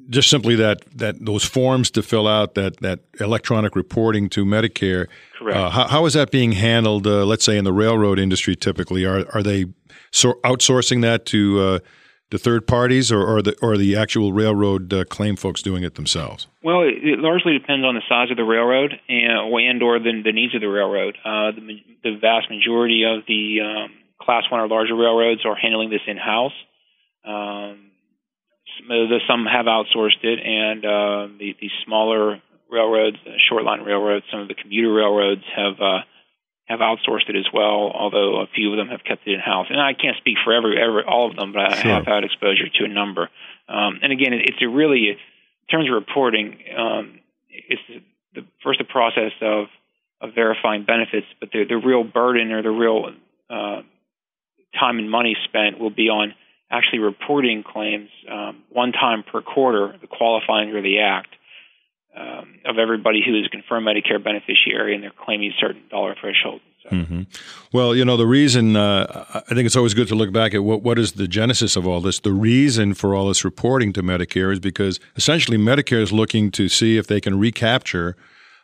just 0.08 0.30
simply 0.30 0.54
that 0.56 0.84
that 0.96 1.24
those 1.24 1.44
forms 1.44 1.90
to 1.92 2.02
fill 2.02 2.26
out 2.26 2.54
that 2.54 2.78
that 2.78 3.00
electronic 3.20 3.76
reporting 3.76 4.28
to 4.30 4.44
Medicare. 4.44 5.06
Correct. 5.38 5.56
Uh, 5.56 5.70
how, 5.70 5.88
how 5.88 6.06
is 6.06 6.14
that 6.14 6.30
being 6.30 6.52
handled? 6.52 7.06
Uh, 7.06 7.24
let's 7.24 7.44
say 7.44 7.56
in 7.56 7.64
the 7.64 7.72
railroad 7.72 8.18
industry, 8.18 8.56
typically 8.56 9.04
are 9.04 9.26
are 9.34 9.42
they 9.42 9.66
so 10.10 10.34
outsourcing 10.44 11.02
that 11.02 11.26
to 11.26 11.60
uh, 11.60 11.78
to 12.30 12.38
third 12.38 12.66
parties, 12.66 13.12
or 13.12 13.24
or 13.26 13.42
the 13.42 13.56
or 13.62 13.76
the 13.76 13.96
actual 13.96 14.32
railroad 14.32 14.92
uh, 14.92 15.04
claim 15.04 15.36
folks 15.36 15.62
doing 15.62 15.84
it 15.84 15.94
themselves? 15.94 16.46
Well, 16.62 16.82
it, 16.82 16.94
it, 17.02 17.18
largely 17.18 17.52
depends 17.58 17.84
on 17.84 17.94
the 17.94 18.02
size 18.08 18.30
of 18.30 18.36
the 18.36 18.44
railroad 18.44 18.92
and 19.08 19.52
and 19.52 19.82
or 19.82 19.98
the, 19.98 20.22
the 20.24 20.32
needs 20.32 20.54
of 20.54 20.60
the 20.60 20.68
railroad. 20.68 21.16
Uh, 21.24 21.52
the, 21.52 21.80
the 22.02 22.16
vast 22.20 22.50
majority 22.50 23.04
of 23.04 23.24
the 23.26 23.60
um, 23.60 23.90
class 24.20 24.44
one 24.50 24.60
or 24.60 24.68
larger 24.68 24.94
railroads 24.94 25.44
are 25.44 25.56
handling 25.56 25.90
this 25.90 26.02
in 26.06 26.16
house. 26.16 26.52
Um, 27.24 27.90
some 29.28 29.46
have 29.46 29.66
outsourced 29.66 30.22
it, 30.22 30.38
and 30.40 30.84
uh, 30.84 31.38
the, 31.38 31.56
the 31.60 31.70
smaller 31.84 32.40
railroads, 32.70 33.16
uh, 33.26 33.30
short 33.48 33.64
line 33.64 33.82
railroads, 33.82 34.24
some 34.30 34.40
of 34.40 34.48
the 34.48 34.54
commuter 34.54 34.92
railroads 34.92 35.42
have 35.54 35.80
uh, 35.80 36.00
have 36.66 36.80
outsourced 36.80 37.28
it 37.28 37.36
as 37.36 37.46
well. 37.52 37.92
Although 37.94 38.40
a 38.42 38.46
few 38.54 38.72
of 38.72 38.76
them 38.76 38.88
have 38.88 39.04
kept 39.04 39.26
it 39.26 39.34
in 39.34 39.40
house, 39.40 39.66
and 39.70 39.80
I 39.80 39.92
can't 39.94 40.16
speak 40.18 40.36
for 40.44 40.52
every, 40.52 40.80
every 40.80 41.04
all 41.04 41.30
of 41.30 41.36
them, 41.36 41.52
but 41.52 41.72
I 41.72 41.76
have 41.76 42.06
had 42.06 42.24
exposure 42.24 42.68
to 42.68 42.84
a 42.84 42.88
number. 42.88 43.28
Um, 43.68 44.00
and 44.02 44.12
again, 44.12 44.32
it, 44.32 44.42
it's 44.48 44.62
a 44.62 44.68
really 44.68 45.10
in 45.10 45.16
terms 45.70 45.88
of 45.88 45.94
reporting, 45.94 46.58
um, 46.76 47.20
it's 47.48 47.80
the, 47.88 48.40
the 48.40 48.46
first 48.62 48.78
the 48.78 48.84
process 48.84 49.32
of 49.40 49.66
of 50.20 50.34
verifying 50.34 50.84
benefits, 50.84 51.26
but 51.40 51.50
the 51.52 51.64
the 51.68 51.76
real 51.76 52.04
burden 52.04 52.52
or 52.52 52.62
the 52.62 52.70
real 52.70 53.10
uh, 53.50 53.82
time 54.78 54.98
and 54.98 55.10
money 55.10 55.36
spent 55.44 55.78
will 55.78 55.90
be 55.90 56.08
on 56.08 56.34
actually 56.70 57.00
reporting 57.00 57.62
claims 57.62 58.08
um, 58.30 58.62
one 58.70 58.92
time 58.92 59.22
per 59.22 59.42
quarter, 59.42 59.94
the 60.00 60.06
qualifying 60.06 60.68
under 60.68 60.82
the 60.82 61.00
Act, 61.00 61.28
um, 62.16 62.60
of 62.64 62.78
everybody 62.78 63.22
who 63.24 63.38
is 63.38 63.48
confirmed 63.48 63.86
Medicare 63.86 64.22
beneficiary 64.22 64.94
and 64.94 65.02
they're 65.02 65.12
claiming 65.24 65.52
certain 65.58 65.82
dollar 65.90 66.14
thresholds 66.20 66.62
and 66.62 66.74
Mm-hmm. 66.92 67.22
Well, 67.72 67.94
you 67.94 68.04
know, 68.04 68.16
the 68.16 68.26
reason 68.26 68.76
uh, 68.76 69.24
I 69.34 69.54
think 69.54 69.66
it's 69.66 69.76
always 69.76 69.94
good 69.94 70.08
to 70.08 70.14
look 70.14 70.32
back 70.32 70.54
at 70.54 70.62
what, 70.62 70.82
what 70.82 70.98
is 70.98 71.12
the 71.12 71.26
genesis 71.26 71.76
of 71.76 71.86
all 71.86 72.00
this. 72.00 72.20
The 72.20 72.32
reason 72.32 72.94
for 72.94 73.14
all 73.14 73.28
this 73.28 73.44
reporting 73.44 73.92
to 73.94 74.02
Medicare 74.02 74.52
is 74.52 74.60
because 74.60 75.00
essentially 75.16 75.56
Medicare 75.56 76.02
is 76.02 76.12
looking 76.12 76.50
to 76.52 76.68
see 76.68 76.98
if 76.98 77.06
they 77.06 77.20
can 77.20 77.38
recapture 77.38 78.16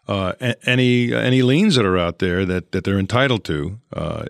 uh, 0.08 0.32
any 0.64 1.14
any 1.14 1.42
liens 1.42 1.76
that 1.76 1.84
are 1.84 1.98
out 1.98 2.18
there 2.18 2.44
that, 2.44 2.72
that 2.72 2.84
they're 2.84 2.98
entitled 2.98 3.44
to. 3.44 3.78
Uh, 3.92 4.24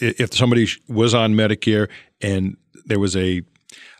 if 0.00 0.34
somebody 0.34 0.68
was 0.88 1.14
on 1.14 1.34
Medicare 1.34 1.88
and 2.20 2.56
there 2.86 2.98
was 2.98 3.16
a 3.16 3.42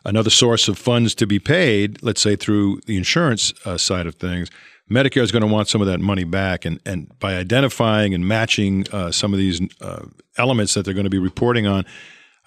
another 0.05 0.29
source 0.29 0.67
of 0.67 0.77
funds 0.77 1.15
to 1.15 1.27
be 1.27 1.39
paid, 1.39 2.01
let's 2.03 2.21
say 2.21 2.35
through 2.35 2.79
the 2.85 2.95
insurance 2.95 3.53
uh, 3.65 3.77
side 3.77 4.07
of 4.07 4.15
things, 4.15 4.49
Medicare 4.89 5.23
is 5.23 5.31
going 5.31 5.41
to 5.41 5.51
want 5.51 5.67
some 5.67 5.81
of 5.81 5.87
that 5.87 5.99
money 5.99 6.23
back. 6.23 6.63
And, 6.65 6.79
and 6.85 7.17
by 7.19 7.35
identifying 7.35 8.13
and 8.13 8.27
matching 8.27 8.85
uh, 8.91 9.11
some 9.11 9.33
of 9.33 9.39
these 9.39 9.59
uh, 9.81 10.05
elements 10.37 10.75
that 10.75 10.85
they're 10.85 10.93
going 10.93 11.05
to 11.05 11.09
be 11.09 11.19
reporting 11.19 11.65
on, 11.65 11.85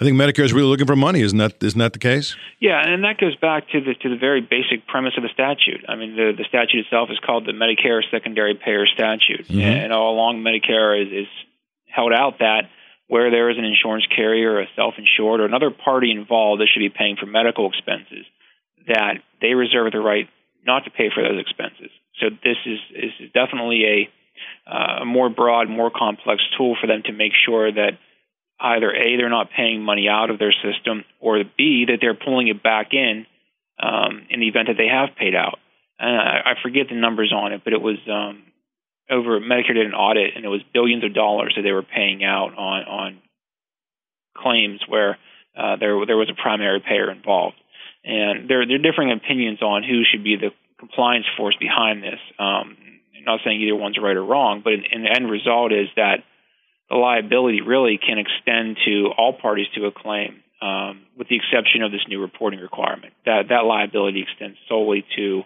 I 0.01 0.05
think 0.05 0.17
Medicare 0.17 0.45
is 0.45 0.53
really 0.53 0.69
looking 0.69 0.87
for 0.87 0.95
money. 0.95 1.23
Isn't 1.23 1.39
that 1.39 1.61
isn't 1.61 1.79
that 1.79 1.93
the 1.93 1.99
case? 1.99 2.37
Yeah, 2.61 2.81
and 2.81 3.03
that 3.03 3.19
goes 3.19 3.35
back 3.35 3.69
to 3.71 3.81
the 3.81 3.95
to 3.95 4.09
the 4.09 4.17
very 4.17 4.41
basic 4.41 4.87
premise 4.87 5.15
of 5.17 5.25
the 5.25 5.29
statute. 5.35 5.85
I 5.89 5.97
mean, 5.97 6.15
the 6.15 6.33
the 6.39 6.45
statute 6.49 6.87
itself 6.87 7.11
is 7.11 7.19
called 7.19 7.47
the 7.47 7.53
Medicare 7.53 8.01
Secondary 8.09 8.55
Payer 8.55 8.87
Statute, 8.87 9.49
mm-hmm. 9.49 9.61
and 9.61 9.93
all 9.93 10.15
along 10.15 10.45
Medicare 10.45 11.03
is, 11.03 11.27
is 11.27 11.29
held 11.89 12.13
out 12.13 12.39
that 12.39 12.71
where 13.09 13.31
there 13.31 13.51
is 13.51 13.59
an 13.59 13.65
insurance 13.65 14.07
carrier, 14.15 14.61
a 14.61 14.67
self-insured, 14.77 15.41
or 15.41 15.47
another 15.47 15.71
party 15.71 16.11
involved 16.11 16.61
that 16.61 16.69
should 16.73 16.81
be 16.81 16.91
paying 16.91 17.17
for 17.17 17.27
medical 17.27 17.69
expenses, 17.69 18.25
that 18.87 19.15
they 19.41 19.55
reserve 19.55 19.93
the 19.93 19.99
right 19.99 20.29
not 20.65 20.85
to 20.85 20.91
pay 20.91 21.09
for 21.13 21.23
those 21.23 21.41
expenses. 21.41 21.91
So 22.21 22.29
this 22.31 22.57
is 22.67 22.79
is 22.95 23.33
definitely 23.33 23.85
a 23.85 24.11
uh, 24.71 25.03
a 25.03 25.05
more 25.05 25.31
broad, 25.31 25.69
more 25.69 25.91
complex 25.91 26.43
tool 26.57 26.77
for 26.81 26.87
them 26.87 27.03
to 27.07 27.13
make 27.13 27.33
sure 27.47 27.73
that 27.73 27.99
either 28.61 28.91
a 28.91 29.17
they're 29.17 29.29
not 29.31 29.49
paying 29.57 29.83
money 29.83 30.09
out 30.09 30.31
of 30.31 30.39
their 30.39 30.53
system, 30.53 31.05
or 31.21 31.43
b 31.57 31.87
that 31.89 31.99
they're 32.01 32.15
pulling 32.15 32.49
it 32.49 32.63
back 32.63 32.89
in 32.93 33.27
um, 33.83 34.27
in 34.31 34.41
the 34.41 34.49
event 34.49 34.69
that 34.69 34.77
they 34.77 34.89
have 34.89 35.17
paid 35.17 35.35
out. 35.35 35.59
And 35.99 36.15
I, 36.15 36.53
I 36.53 36.55
forget 36.63 36.89
the 36.89 36.95
numbers 36.95 37.33
on 37.33 37.53
it, 37.53 37.63
but 37.65 37.73
it 37.73 37.81
was 37.81 37.99
um, 38.11 38.43
over 39.11 39.41
Medicare 39.41 39.75
did 39.75 39.87
an 39.87 39.95
audit, 39.95 40.37
and 40.37 40.45
it 40.45 40.49
was 40.49 40.61
billions 40.73 41.05
of 41.05 41.15
dollars 41.15 41.55
that 41.57 41.63
they 41.63 41.73
were 41.73 41.83
paying 41.83 42.25
out 42.25 42.57
on 42.57 42.85
on 42.85 43.19
claims 44.37 44.81
where 44.89 45.19
uh, 45.57 45.77
there 45.77 46.07
there 46.07 46.17
was 46.17 46.31
a 46.31 46.41
primary 46.41 46.81
payer 46.81 47.11
involved. 47.11 47.57
And 48.05 48.49
there 48.49 48.67
there 48.67 48.77
are 48.77 48.83
differing 48.83 49.13
opinions 49.13 49.63
on 49.63 49.83
who 49.83 50.03
should 50.05 50.25
be 50.25 50.37
the 50.37 50.51
compliance 50.79 51.27
force 51.37 51.57
behind 51.59 52.03
this. 52.03 52.21
Um, 52.39 52.77
I'm 53.17 53.25
not 53.25 53.41
saying 53.45 53.61
either 53.61 53.75
one's 53.75 53.99
right 54.01 54.17
or 54.17 54.25
wrong, 54.25 54.63
but 54.63 54.73
in, 54.73 55.03
the 55.03 55.11
end 55.11 55.31
result 55.31 55.73
is 55.73 55.89
that 55.97 56.23
the 56.89 56.97
liability 56.97 57.61
really 57.61 57.99
can 57.99 58.17
extend 58.19 58.79
to 58.87 59.11
all 59.19 59.33
parties 59.33 59.67
to 59.75 59.87
a 59.87 59.93
claim, 59.93 60.43
um, 60.63 61.03
with 61.19 61.29
the 61.29 61.37
exception 61.37 61.83
of 61.83 61.93
this 61.93 62.01
new 62.09 62.21
reporting 62.21 62.61
requirement. 62.61 63.13
That 63.27 63.49
that 63.51 63.65
liability 63.65 64.23
extends 64.23 64.57
solely 64.69 65.05
to 65.17 65.43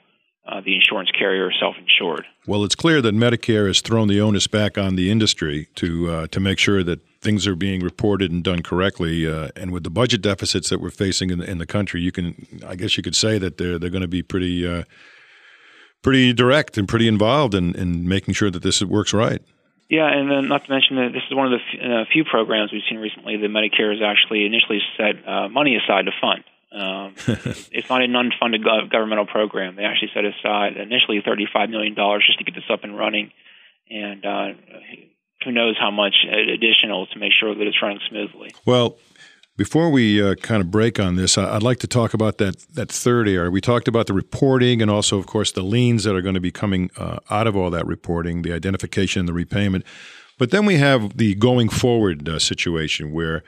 uh, 0.46 0.60
the 0.60 0.74
insurance 0.74 1.10
carrier 1.16 1.46
or 1.46 1.52
self-insured. 1.58 2.26
Well, 2.46 2.64
it's 2.64 2.74
clear 2.74 3.00
that 3.00 3.14
Medicare 3.14 3.68
has 3.68 3.80
thrown 3.80 4.08
the 4.08 4.20
onus 4.20 4.46
back 4.46 4.76
on 4.76 4.96
the 4.96 5.10
industry 5.10 5.68
to 5.76 6.10
uh, 6.10 6.26
to 6.28 6.40
make 6.40 6.58
sure 6.58 6.82
that 6.82 7.00
things 7.20 7.46
are 7.46 7.54
being 7.54 7.80
reported 7.80 8.32
and 8.32 8.42
done 8.42 8.62
correctly. 8.62 9.30
Uh, 9.30 9.50
and 9.54 9.70
with 9.70 9.84
the 9.84 9.90
budget 9.90 10.20
deficits 10.22 10.68
that 10.70 10.80
we're 10.80 10.90
facing 10.90 11.30
in 11.30 11.38
the, 11.38 11.48
in 11.48 11.58
the 11.58 11.66
country, 11.66 12.00
you 12.00 12.10
can, 12.10 12.46
I 12.66 12.74
guess, 12.74 12.96
you 12.96 13.02
could 13.02 13.14
say 13.14 13.38
that 13.38 13.58
they're 13.58 13.78
they're 13.78 13.90
going 13.90 14.02
to 14.02 14.08
be 14.08 14.22
pretty 14.22 14.66
uh, 14.66 14.82
pretty 16.02 16.32
direct 16.32 16.76
and 16.76 16.88
pretty 16.88 17.06
involved 17.06 17.54
in, 17.54 17.74
in 17.76 18.08
making 18.08 18.34
sure 18.34 18.50
that 18.50 18.62
this 18.62 18.82
works 18.82 19.14
right. 19.14 19.40
Yeah, 19.88 20.08
and 20.10 20.30
then 20.30 20.48
not 20.48 20.64
to 20.64 20.70
mention 20.70 20.96
that 20.96 21.10
this 21.12 21.22
is 21.28 21.36
one 21.36 21.52
of 21.52 21.60
the 21.60 21.78
f- 21.78 22.08
uh, 22.08 22.10
few 22.10 22.24
programs 22.24 22.72
we've 22.72 22.82
seen 22.88 22.98
recently 22.98 23.36
that 23.36 23.50
Medicare 23.50 23.92
has 23.92 24.00
actually 24.02 24.46
initially 24.46 24.80
set 24.96 25.28
uh, 25.28 25.48
money 25.48 25.76
aside 25.76 26.06
to 26.06 26.12
fund. 26.18 26.44
Um, 26.72 27.14
it's 27.70 27.88
not 27.88 28.02
an 28.02 28.12
unfunded 28.12 28.64
gov- 28.64 28.90
governmental 28.90 29.26
program. 29.26 29.76
They 29.76 29.84
actually 29.84 30.10
set 30.14 30.24
aside 30.24 30.76
initially 30.76 31.20
$35 31.20 31.70
million 31.70 31.94
just 31.94 32.38
to 32.38 32.44
get 32.44 32.54
this 32.54 32.64
up 32.70 32.84
and 32.84 32.96
running. 32.96 33.30
And 33.90 34.24
uh, 34.24 34.46
who 35.44 35.52
knows 35.52 35.76
how 35.78 35.90
much 35.90 36.14
additional 36.24 37.06
to 37.08 37.18
make 37.18 37.32
sure 37.38 37.54
that 37.54 37.66
it's 37.66 37.80
running 37.82 38.00
smoothly. 38.08 38.54
Well, 38.64 38.96
before 39.56 39.90
we 39.90 40.22
uh, 40.22 40.34
kind 40.36 40.62
of 40.62 40.70
break 40.70 40.98
on 40.98 41.16
this, 41.16 41.36
I'd 41.36 41.62
like 41.62 41.78
to 41.80 41.86
talk 41.86 42.14
about 42.14 42.38
that 42.38 42.58
that 42.74 42.90
third 42.90 43.28
area. 43.28 43.50
We 43.50 43.60
talked 43.60 43.86
about 43.86 44.06
the 44.06 44.14
reporting 44.14 44.80
and 44.80 44.90
also, 44.90 45.18
of 45.18 45.26
course, 45.26 45.52
the 45.52 45.62
liens 45.62 46.04
that 46.04 46.16
are 46.16 46.22
going 46.22 46.34
to 46.34 46.40
be 46.40 46.50
coming 46.50 46.90
uh, 46.96 47.18
out 47.30 47.46
of 47.46 47.54
all 47.54 47.70
that 47.70 47.86
reporting, 47.86 48.42
the 48.42 48.52
identification 48.52 49.20
and 49.20 49.28
the 49.28 49.34
repayment. 49.34 49.84
But 50.38 50.52
then 50.52 50.64
we 50.64 50.76
have 50.76 51.18
the 51.18 51.34
going 51.34 51.68
forward 51.68 52.28
uh, 52.28 52.38
situation 52.38 53.12
where 53.12 53.44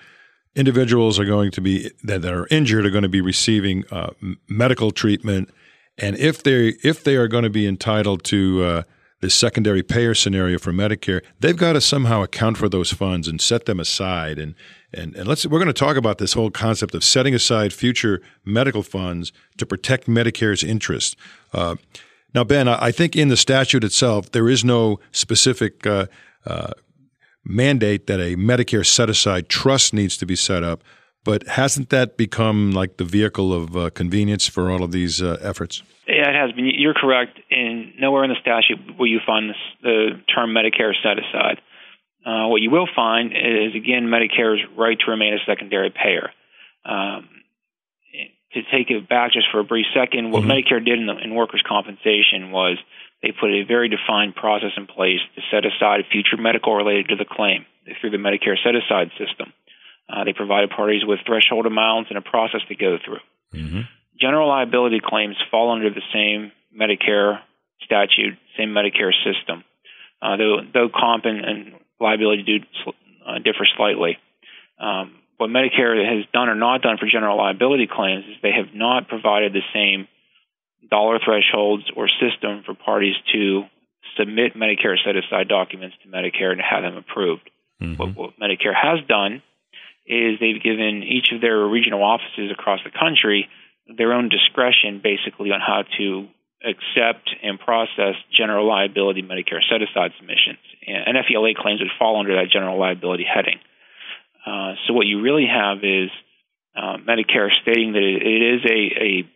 individuals 0.55 1.19
are 1.19 1.25
going 1.25 1.51
to 1.53 1.61
be 1.61 1.91
that, 2.03 2.25
are 2.25 2.47
injured 2.51 2.87
are 2.87 2.91
going 2.91 3.03
to 3.03 3.09
be 3.09 3.21
receiving 3.21 3.85
uh, 3.91 4.11
medical 4.49 4.91
treatment, 4.91 5.51
and 5.99 6.17
if 6.17 6.43
they 6.43 6.75
if 6.83 7.05
they 7.05 7.17
are 7.17 7.29
going 7.29 7.45
to 7.45 7.51
be 7.51 7.67
entitled 7.67 8.25
to 8.25 8.63
uh, 8.63 8.83
this 9.21 9.35
secondary 9.35 9.83
payer 9.83 10.15
scenario 10.15 10.59
for 10.59 10.73
Medicare, 10.73 11.23
they've 11.41 11.57
got 11.57 11.75
to 11.75 11.81
somehow 11.81 12.23
account 12.23 12.59
for 12.59 12.69
those 12.69 12.93
funds 12.93 13.29
and 13.29 13.41
set 13.41 13.67
them 13.67 13.81
aside 13.81 14.39
and 14.39 14.55
and, 14.93 15.15
and 15.17 15.27
let's 15.27 15.45
we're 15.45 15.59
going 15.59 15.67
to 15.67 15.73
talk 15.73 15.97
about 15.97 16.19
this 16.19 16.35
whole 16.35 16.51
concept 16.51 16.95
of 16.95 17.03
setting 17.03 17.35
aside 17.35 17.73
future 17.73 18.23
medical 18.45 18.83
funds 18.83 19.33
to 19.59 19.67
protect 19.67 20.07
Medicare's 20.07 20.63
interest. 20.63 21.17
Uh, 21.53 21.77
now, 22.35 22.43
Ben, 22.43 22.67
I 22.67 22.91
think 22.91 23.15
in 23.15 23.29
the 23.29 23.37
statute 23.37 23.85
itself 23.85 24.33
there 24.33 24.49
is 24.49 24.65
no 24.65 24.99
specific 25.13 25.87
uh, 25.87 26.07
uh, 26.45 26.73
mandate 27.45 28.07
that 28.07 28.21
a 28.21 28.37
Medicare 28.37 28.87
set 28.87 29.11
aside 29.11 29.49
trust 29.49 29.93
needs 29.95 30.17
to 30.17 30.27
be 30.27 30.37
set 30.37 30.65
up, 30.65 30.83
but 31.25 31.47
hasn't 31.47 31.91
that 31.91 32.17
become 32.17 32.73
like 32.73 32.97
the 32.97 33.05
vehicle 33.05 33.53
of 33.53 33.77
uh, 33.77 33.91
convenience 33.91 34.47
for 34.47 34.71
all 34.71 34.83
of 34.83 34.93
these 34.93 35.23
uh, 35.23 35.39
efforts? 35.41 35.83
Yeah, 36.07 36.29
it 36.29 36.35
has 36.35 36.53
been. 36.53 36.67
You're 36.67 36.95
correct. 36.95 37.39
In 37.51 37.95
nowhere 37.99 38.25
in 38.25 38.31
the 38.31 38.37
statute 38.41 38.99
will 38.99 39.07
you 39.07 39.21
find 39.25 39.51
this, 39.51 39.57
the 39.83 40.21
term 40.35 40.55
Medicare 40.55 40.93
set 41.03 41.19
aside. 41.19 41.61
Uh, 42.27 42.49
what 42.49 42.63
you 42.63 42.71
will 42.71 42.89
find 42.95 43.33
is, 43.33 43.75
again, 43.75 44.07
Medicare's 44.07 44.61
right 44.77 44.99
to 44.99 45.11
remain 45.11 45.35
a 45.35 45.39
secondary 45.47 45.91
payer. 45.91 46.31
Um, 46.85 47.29
to 48.55 48.63
take 48.71 48.91
it 48.91 49.09
back 49.09 49.33
just 49.33 49.47
for 49.51 49.61
a 49.61 49.65
brief 49.65 49.87
second, 49.95 50.31
what 50.31 50.43
mm-hmm. 50.43 50.53
Medicare 50.53 50.85
did 50.85 50.99
in, 50.99 51.07
the, 51.07 51.17
in 51.19 51.35
workers' 51.35 51.63
compensation 51.67 52.51
was 52.51 52.79
they 53.25 53.33
put 53.33 53.49
a 53.49 53.65
very 53.65 53.89
defined 53.89 54.35
process 54.37 54.77
in 54.77 54.87
place 54.87 55.25
to 55.35 55.41
set 55.51 55.65
aside 55.65 56.05
future 56.13 56.37
medical 56.37 56.77
related 56.77 57.09
to 57.09 57.17
the 57.17 57.25
claim 57.25 57.65
through 57.99 58.11
the 58.11 58.21
Medicare 58.21 58.61
set 58.63 58.77
aside 58.77 59.09
system. 59.17 59.55
Uh, 60.13 60.25
they 60.25 60.35
provided 60.35 60.69
parties 60.69 61.01
with 61.07 61.21
threshold 61.25 61.65
amounts 61.65 62.11
and 62.11 62.19
a 62.19 62.21
process 62.21 62.61
to 62.69 62.77
go 62.77 62.99
through. 63.03 63.25
Mm-hmm. 63.55 63.81
General 64.21 64.49
liability 64.49 65.01
claims 65.03 65.37
fall 65.51 65.73
under 65.73 65.89
the 65.89 66.05
same 66.13 66.53
Medicare 66.69 67.41
statute, 67.83 68.37
same 68.59 68.77
Medicare 68.77 69.13
system. 69.25 69.65
Uh, 70.21 70.37
though, 70.37 70.57
though 70.75 70.89
comp 70.95 71.25
and, 71.25 71.43
and 71.43 71.73
liability 71.99 72.43
do 72.43 72.93
uh, 73.27 73.39
differ 73.39 73.65
slightly. 73.75 74.19
Um, 74.79 75.17
what 75.39 75.49
Medicare 75.49 75.97
has 75.97 76.27
done 76.35 76.51
or 76.51 76.55
not 76.55 76.83
done 76.83 76.99
for 76.99 77.07
general 77.11 77.39
liability 77.39 77.89
claims 77.91 78.25
is 78.27 78.37
they 78.43 78.53
have 78.53 78.75
not 78.75 79.09
provided 79.09 79.55
the 79.55 79.65
same 79.73 80.09
dollar 80.91 81.19
thresholds 81.25 81.85
or 81.97 82.09
system 82.09 82.63
for 82.65 82.75
parties 82.75 83.15
to 83.33 83.63
submit 84.19 84.55
Medicare 84.55 84.97
set 85.05 85.17
aside 85.17 85.49
documents 85.49 85.97
to 86.03 86.09
Medicare 86.09 86.53
and 86.53 86.61
have 86.61 86.83
them 86.83 86.97
approved. 86.97 87.49
Mm-hmm. 87.83 87.97
What, 87.97 88.17
what 88.17 88.31
Medicare 88.39 88.75
has 88.75 89.05
done 89.09 89.43
is 90.07 90.39
they've 90.39 90.63
given 90.63 91.03
each 91.03 91.33
of 91.33 91.41
their 91.41 91.65
regional 91.65 92.03
offices 92.03 92.51
across 92.53 92.81
the 92.85 92.91
country 92.91 93.49
their 93.87 94.13
own 94.13 94.29
discretion 94.29 95.01
basically 95.03 95.51
on 95.51 95.61
how 95.61 95.85
to 95.99 96.29
accept 96.65 97.29
and 97.43 97.61
process 97.61 98.15
general 98.33 98.67
liability 98.67 99.23
Medicare 99.23 99.61
set 99.69 99.83
aside 99.83 100.13
submissions. 100.19 100.59
And 100.87 101.17
FELA 101.29 101.55
claims 101.55 101.81
would 101.81 101.91
fall 101.99 102.19
under 102.19 102.37
that 102.37 102.51
general 102.51 102.79
liability 102.79 103.25
heading. 103.25 103.59
Uh, 104.47 104.75
so 104.87 104.95
what 104.95 105.07
you 105.07 105.21
really 105.21 105.47
have 105.47 105.79
is 105.85 106.11
uh, 106.77 106.97
Medicare 106.99 107.51
stating 107.63 107.93
that 107.93 108.03
it, 108.03 108.23
it 108.23 108.43
is 108.55 108.61
a, 108.65 108.81
a, 109.05 109.31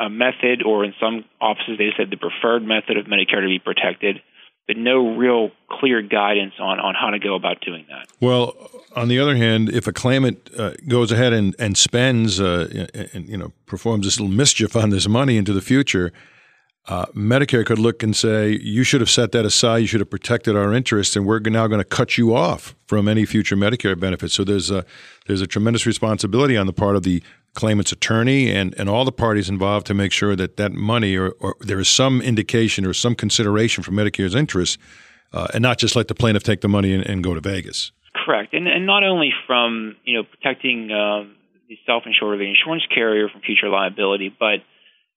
a 0.00 0.08
method, 0.08 0.62
or 0.64 0.84
in 0.84 0.94
some 0.98 1.24
offices 1.40 1.76
they 1.78 1.90
said 1.96 2.10
the 2.10 2.16
preferred 2.16 2.64
method 2.64 2.96
of 2.96 3.04
Medicare 3.04 3.42
to 3.42 3.52
be 3.56 3.58
protected, 3.58 4.22
but 4.66 4.76
no 4.76 5.16
real 5.16 5.50
clear 5.68 6.00
guidance 6.00 6.54
on, 6.58 6.80
on 6.80 6.94
how 6.94 7.10
to 7.10 7.18
go 7.18 7.34
about 7.34 7.60
doing 7.60 7.84
that. 7.90 8.06
Well, 8.20 8.54
on 8.96 9.08
the 9.08 9.18
other 9.18 9.36
hand, 9.36 9.68
if 9.68 9.86
a 9.86 9.92
claimant 9.92 10.50
uh, 10.56 10.72
goes 10.88 11.12
ahead 11.12 11.32
and, 11.32 11.54
and 11.58 11.76
spends, 11.76 12.40
uh, 12.40 12.86
and, 13.12 13.28
you 13.28 13.36
know, 13.36 13.52
performs 13.66 14.06
this 14.06 14.18
little 14.18 14.34
mischief 14.34 14.74
on 14.74 14.90
this 14.90 15.06
money 15.06 15.36
into 15.36 15.52
the 15.52 15.60
future, 15.60 16.12
uh, 16.88 17.06
Medicare 17.14 17.64
could 17.66 17.78
look 17.78 18.02
and 18.02 18.16
say, 18.16 18.58
you 18.62 18.84
should 18.84 19.00
have 19.00 19.10
set 19.10 19.32
that 19.32 19.44
aside, 19.44 19.78
you 19.78 19.86
should 19.86 20.00
have 20.00 20.10
protected 20.10 20.56
our 20.56 20.72
interests, 20.72 21.14
and 21.14 21.26
we're 21.26 21.40
now 21.40 21.66
going 21.66 21.80
to 21.80 21.84
cut 21.84 22.16
you 22.16 22.34
off 22.34 22.74
from 22.86 23.06
any 23.06 23.26
future 23.26 23.56
Medicare 23.56 23.98
benefits. 23.98 24.34
So 24.34 24.44
there's 24.44 24.70
a, 24.70 24.84
there's 25.26 25.42
a 25.42 25.46
tremendous 25.46 25.84
responsibility 25.84 26.56
on 26.56 26.66
the 26.66 26.72
part 26.72 26.96
of 26.96 27.02
the 27.02 27.22
claimant's 27.54 27.92
attorney 27.92 28.50
and, 28.50 28.74
and 28.78 28.88
all 28.88 29.04
the 29.04 29.12
parties 29.12 29.48
involved 29.48 29.86
to 29.86 29.94
make 29.94 30.12
sure 30.12 30.36
that 30.36 30.56
that 30.56 30.72
money 30.72 31.16
or, 31.16 31.30
or 31.40 31.56
there 31.60 31.80
is 31.80 31.88
some 31.88 32.20
indication 32.22 32.86
or 32.86 32.94
some 32.94 33.14
consideration 33.14 33.82
for 33.82 33.90
Medicare's 33.90 34.34
interests 34.34 34.78
uh, 35.32 35.48
and 35.54 35.62
not 35.62 35.78
just 35.78 35.96
let 35.96 36.08
the 36.08 36.14
plaintiff 36.14 36.42
take 36.42 36.60
the 36.60 36.68
money 36.68 36.92
and, 36.92 37.04
and 37.06 37.22
go 37.22 37.34
to 37.34 37.40
Vegas. 37.40 37.92
Correct, 38.24 38.52
and, 38.54 38.66
and 38.66 38.86
not 38.86 39.04
only 39.04 39.30
from 39.46 39.96
you 40.04 40.16
know 40.16 40.24
protecting 40.24 40.90
um, 40.90 41.36
the 41.68 41.78
self-insured 41.86 42.34
or 42.34 42.38
the 42.38 42.48
insurance 42.48 42.82
carrier 42.92 43.28
from 43.28 43.40
future 43.40 43.68
liability, 43.68 44.34
but 44.38 44.66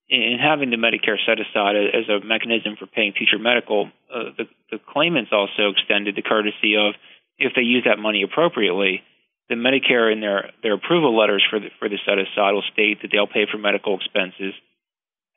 in 0.09 0.37
having 0.39 0.69
the 0.69 0.77
Medicare 0.77 1.17
set 1.25 1.39
aside 1.39 1.75
as 1.75 2.07
a 2.07 2.23
mechanism 2.23 2.75
for 2.77 2.85
paying 2.85 3.13
future 3.13 3.39
medical, 3.39 3.89
uh, 4.13 4.29
the, 4.37 4.45
the 4.69 4.77
claimants 4.77 5.31
also 5.31 5.71
extended 5.71 6.15
the 6.15 6.21
courtesy 6.21 6.75
of 6.77 6.93
if 7.39 7.53
they 7.55 7.61
use 7.63 7.85
that 7.85 7.97
money 7.97 8.21
appropriately, 8.21 9.01
the 9.49 9.55
Medicare 9.55 10.11
in 10.11 10.21
their, 10.21 10.51
their 10.61 10.73
approval 10.73 11.17
letters 11.17 11.43
for 11.49 11.59
the, 11.59 11.67
for 11.79 11.89
the 11.89 11.97
set 12.05 12.17
aside 12.17 12.51
will 12.53 12.63
state 12.71 13.01
that 13.01 13.09
they'll 13.11 13.27
pay 13.27 13.45
for 13.51 13.57
medical 13.57 13.95
expenses 13.95 14.53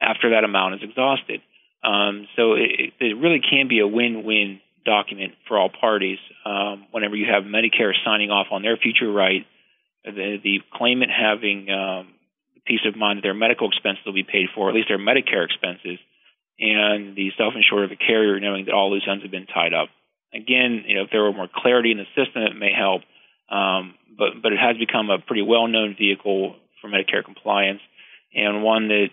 after 0.01 0.31
that 0.31 0.45
amount 0.45 0.77
is 0.77 0.81
exhausted. 0.83 1.41
Um, 1.83 2.27
so 2.37 2.55
it, 2.55 2.93
it 3.01 3.17
really 3.17 3.41
can 3.41 3.69
be 3.69 3.81
a 3.81 3.87
win-win 3.87 4.61
document 4.85 5.35
for 5.49 5.59
all 5.59 5.69
parties. 5.69 6.19
Um, 6.45 6.87
whenever 6.93 7.17
you 7.17 7.27
have 7.31 7.43
Medicare 7.45 7.93
signing 8.05 8.31
off 8.31 8.47
on 8.51 8.63
their 8.63 8.77
future 8.77 9.11
right, 9.11 9.45
the, 10.05 10.39
the 10.43 10.61
claimant 10.73 11.11
having 11.11 11.69
um, 11.71 12.15
peace 12.65 12.87
of 12.87 12.97
mind 12.97 13.19
that 13.19 13.23
their 13.23 13.35
medical 13.35 13.69
expenses 13.69 14.05
will 14.07 14.15
be 14.15 14.23
paid 14.23 14.47
for, 14.55 14.69
at 14.69 14.75
least 14.75 14.89
their 14.89 14.99
Medicare 14.99 15.45
expenses, 15.45 15.99
and 16.59 17.17
the 17.17 17.31
self-insured 17.37 17.85
of 17.85 17.91
the 17.91 17.97
carrier 17.97 18.39
knowing 18.41 18.67
that 18.67 18.75
all 18.75 18.91
loose 18.91 19.07
ends 19.11 19.23
have 19.23 19.31
been 19.31 19.47
tied 19.47 19.75
up. 19.75 19.89
Again, 20.33 20.85
you 20.87 20.97
know, 20.97 21.03
if 21.03 21.11
there 21.11 21.23
were 21.23 21.33
more 21.33 21.49
clarity 21.53 21.91
in 21.91 21.99
the 21.99 22.09
system, 22.15 22.43
it 22.43 22.57
may 22.57 22.73
help. 22.73 23.03
Um, 23.49 23.95
but 24.17 24.43
but 24.43 24.53
it 24.53 24.59
has 24.59 24.77
become 24.77 25.11
a 25.11 25.19
pretty 25.19 25.43
well-known 25.43 25.95
vehicle 25.99 26.57
for 26.81 26.89
Medicare 26.89 27.25
compliance, 27.25 27.81
and 28.35 28.63
one 28.63 28.89
that 28.89 29.09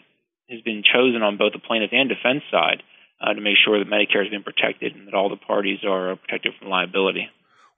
has 0.50 0.62
been 0.62 0.84
chosen 0.84 1.22
on 1.22 1.38
both 1.38 1.54
the 1.54 1.60
plaintiff 1.60 1.92
and 1.94 2.10
defense 2.10 2.44
side 2.52 2.84
uh, 3.22 3.34
to 3.34 3.42
make 3.42 3.56
sure 3.64 3.80
that 3.80 3.88
Medicare 3.88 4.24
has 4.24 4.30
been 4.30 4.44
protected 4.44 4.96
and 4.96 5.08
that 5.08 5.14
all 5.14 5.30
the 5.30 5.38
parties 5.38 5.80
are 5.88 6.16
protected 6.16 6.54
from 6.60 6.70
liability. 6.70 7.30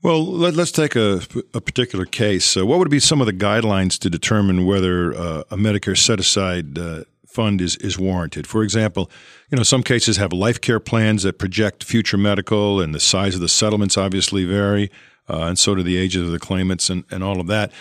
Well, 0.01 0.23
let, 0.25 0.57
us 0.59 0.71
take 0.71 0.95
a, 0.95 1.21
a, 1.53 1.61
particular 1.61 2.05
case. 2.05 2.57
Uh, 2.57 2.65
what 2.65 2.79
would 2.79 2.91
be 2.91 2.99
some 2.99 3.21
of 3.21 3.27
the 3.27 3.33
guidelines 3.33 3.97
to 3.99 4.09
determine 4.09 4.65
whether 4.65 5.15
uh, 5.15 5.43
a 5.49 5.55
Medicare 5.55 5.97
set 5.97 6.19
aside 6.19 6.77
uh, 6.77 7.05
fund 7.25 7.59
is, 7.59 7.75
is 7.77 7.97
warranted? 7.97 8.45
For 8.45 8.61
example, 8.61 9.09
you 9.49 9.57
know, 9.57 9.63
some 9.63 9.81
cases 9.81 10.17
have 10.17 10.31
life 10.31 10.61
care 10.61 10.79
plans 10.79 11.23
that 11.23 11.39
project 11.39 11.83
future 11.83 12.17
medical, 12.17 12.81
and 12.81 12.93
the 12.93 12.99
size 12.99 13.35
of 13.35 13.41
the 13.41 13.49
settlements 13.49 13.97
obviously 13.97 14.45
vary 14.45 14.91
uh, 15.29 15.43
and 15.43 15.57
so 15.57 15.75
do 15.75 15.83
the 15.83 15.97
ages 15.97 16.21
of 16.23 16.31
the 16.31 16.39
claimants 16.39 16.89
and, 16.89 17.03
and 17.11 17.23
all 17.23 17.39
of 17.39 17.47
that. 17.47 17.71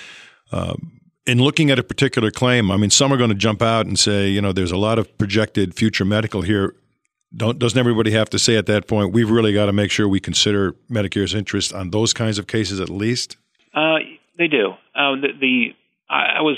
Uh, 0.53 0.75
in 1.27 1.39
looking 1.39 1.71
at 1.71 1.79
a 1.79 1.83
particular 1.83 2.31
claim, 2.31 2.71
I 2.71 2.77
mean, 2.77 2.91
some 2.91 3.13
are 3.13 3.17
going 3.17 3.31
to 3.31 3.37
jump 3.37 3.63
out 3.63 3.87
and 3.87 3.99
say, 3.99 4.29
you 4.29 4.43
know, 4.43 4.53
there's 4.53 4.73
a 4.73 4.77
lot 4.77 4.99
of 4.99 5.17
projected 5.19 5.75
future 5.75 6.05
medical 6.05 6.43
here. 6.43 6.75
Don't, 7.35 7.59
doesn't 7.59 7.79
everybody 7.79 8.11
have 8.13 8.31
to 8.31 8.39
say 8.39 8.57
at 8.57 8.67
that 8.67 8.87
point, 8.87 9.13
we've 9.13 9.31
really 9.31 9.53
got 9.53 9.67
to 9.67 9.73
make 9.73 9.91
sure 9.91 10.07
we 10.09 10.21
consider 10.21 10.73
Medicare's 10.91 11.35
interest 11.35 11.73
on 11.73 11.91
those 11.91 12.13
kinds 12.13 12.39
of 12.39 12.47
cases 12.47 12.79
at 12.79 12.89
least? 12.89 13.37
Uh, 13.73 13.97
they 14.39 14.49
do. 14.49 14.73
Uh, 14.95 15.17
the, 15.17 15.29
the 15.41 15.69
I, 16.09 16.39
I 16.39 16.41
was 16.43 16.57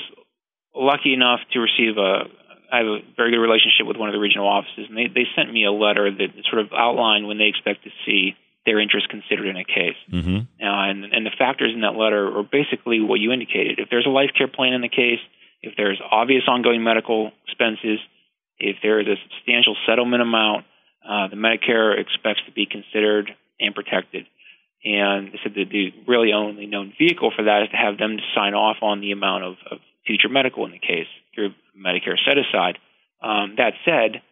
lucky 0.75 1.15
enough 1.15 1.41
to 1.53 1.61
receive 1.61 1.97
a. 1.97 2.25
I 2.71 2.79
have 2.79 2.87
a 2.87 2.99
very 3.17 3.31
good 3.31 3.39
relationship 3.39 3.87
with 3.87 3.97
one 3.97 4.09
of 4.09 4.13
the 4.13 4.19
regional 4.19 4.49
offices, 4.49 4.87
and 4.89 4.99
they, 4.99 5.07
they 5.07 5.25
sent 5.37 5.53
me 5.53 5.65
a 5.65 5.71
letter 5.71 6.11
that 6.11 6.29
sort 6.51 6.61
of 6.61 6.73
outlined 6.73 7.29
when 7.29 7.39
they 7.39 7.45
expect 7.45 7.85
to 7.85 7.91
see 8.05 8.35
their 8.67 8.81
interest 8.81 9.09
considered 9.09 9.47
in 9.47 9.57
a 9.57 9.65
case. 9.65 9.97
Mm-hmm. 10.13 10.37
Uh, 10.61 10.91
and, 10.91 11.05
and 11.05 11.25
the 11.25 11.31
factors 11.39 11.73
in 11.73 11.81
that 11.83 11.95
letter 11.95 12.37
are 12.37 12.43
basically 12.43 13.01
what 13.01 13.21
you 13.21 13.33
indicated. 13.33 13.79
If 13.79 13.89
there's 13.89 14.07
a 14.07 14.11
life 14.11 14.31
care 14.37 14.49
plan 14.49 14.75
in 14.75 14.83
the 14.83 14.91
case, 14.91 15.23
if 15.63 15.75
there's 15.77 16.01
obvious 16.11 16.43
ongoing 16.49 16.83
medical 16.83 17.31
expenses, 17.47 18.01
if 18.59 18.77
there 18.83 19.01
is 19.01 19.07
a 19.07 19.17
substantial 19.23 19.77
settlement 19.87 20.23
amount, 20.23 20.67
uh, 21.09 21.29
the 21.29 21.37
Medicare 21.37 21.99
expects 21.99 22.43
to 22.47 22.53
be 22.53 22.67
considered 22.67 23.31
and 23.61 23.75
protected. 23.75 24.27
And 24.85 25.33
they 25.33 25.39
said 25.43 25.55
that 25.55 25.71
the 25.71 25.95
really 26.07 26.33
only 26.33 26.67
known 26.67 26.93
vehicle 26.99 27.33
for 27.35 27.45
that 27.45 27.63
is 27.63 27.71
to 27.71 27.77
have 27.77 27.99
them 27.99 28.19
sign 28.35 28.55
off 28.55 28.77
on 28.83 29.01
the 29.01 29.13
amount 29.13 29.45
of, 29.45 29.55
of 29.71 29.79
future 30.07 30.29
medical 30.29 30.65
in 30.67 30.73
the 30.73 30.79
case 30.79 31.09
through 31.35 31.55
Medicare 31.79 32.19
set 32.25 32.39
aside. 32.39 32.79
Um, 33.23 33.55
that 33.57 33.75
said, 33.85 34.23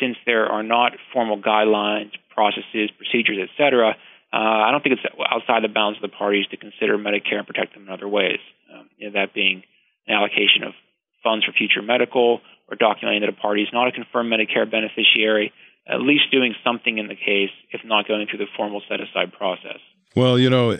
since 0.00 0.16
there 0.26 0.46
are 0.46 0.62
not 0.62 0.92
formal 1.12 1.40
guidelines, 1.40 2.10
processes, 2.34 2.90
procedures, 2.96 3.48
etc., 3.50 3.96
uh, 4.32 4.36
I 4.36 4.70
don't 4.70 4.82
think 4.82 4.96
it's 4.96 5.14
outside 5.28 5.62
the 5.62 5.68
bounds 5.68 5.98
of 5.98 6.02
the 6.02 6.16
parties 6.16 6.46
to 6.52 6.56
consider 6.56 6.96
Medicare 6.96 7.36
and 7.36 7.46
protect 7.46 7.74
them 7.74 7.82
in 7.84 7.90
other 7.90 8.08
ways. 8.08 8.40
Um, 8.72 8.88
you 8.96 9.10
know, 9.10 9.20
that 9.20 9.34
being 9.34 9.62
an 10.06 10.14
allocation 10.14 10.64
of 10.64 10.72
funds 11.22 11.44
for 11.44 11.52
future 11.52 11.82
medical 11.82 12.40
or 12.70 12.76
documenting 12.76 13.20
that 13.20 13.28
a 13.28 13.32
party 13.32 13.62
is 13.62 13.68
not 13.72 13.88
a 13.88 13.92
confirmed 13.92 14.32
Medicare 14.32 14.68
beneficiary, 14.68 15.52
at 15.86 16.00
least 16.00 16.30
doing 16.32 16.54
something 16.64 16.96
in 16.96 17.08
the 17.08 17.14
case, 17.14 17.50
if 17.72 17.82
not 17.84 18.08
going 18.08 18.26
through 18.26 18.38
the 18.38 18.46
formal 18.56 18.80
set 18.88 19.00
aside 19.00 19.32
process. 19.34 19.78
Well, 20.14 20.38
you 20.38 20.48
know, 20.48 20.76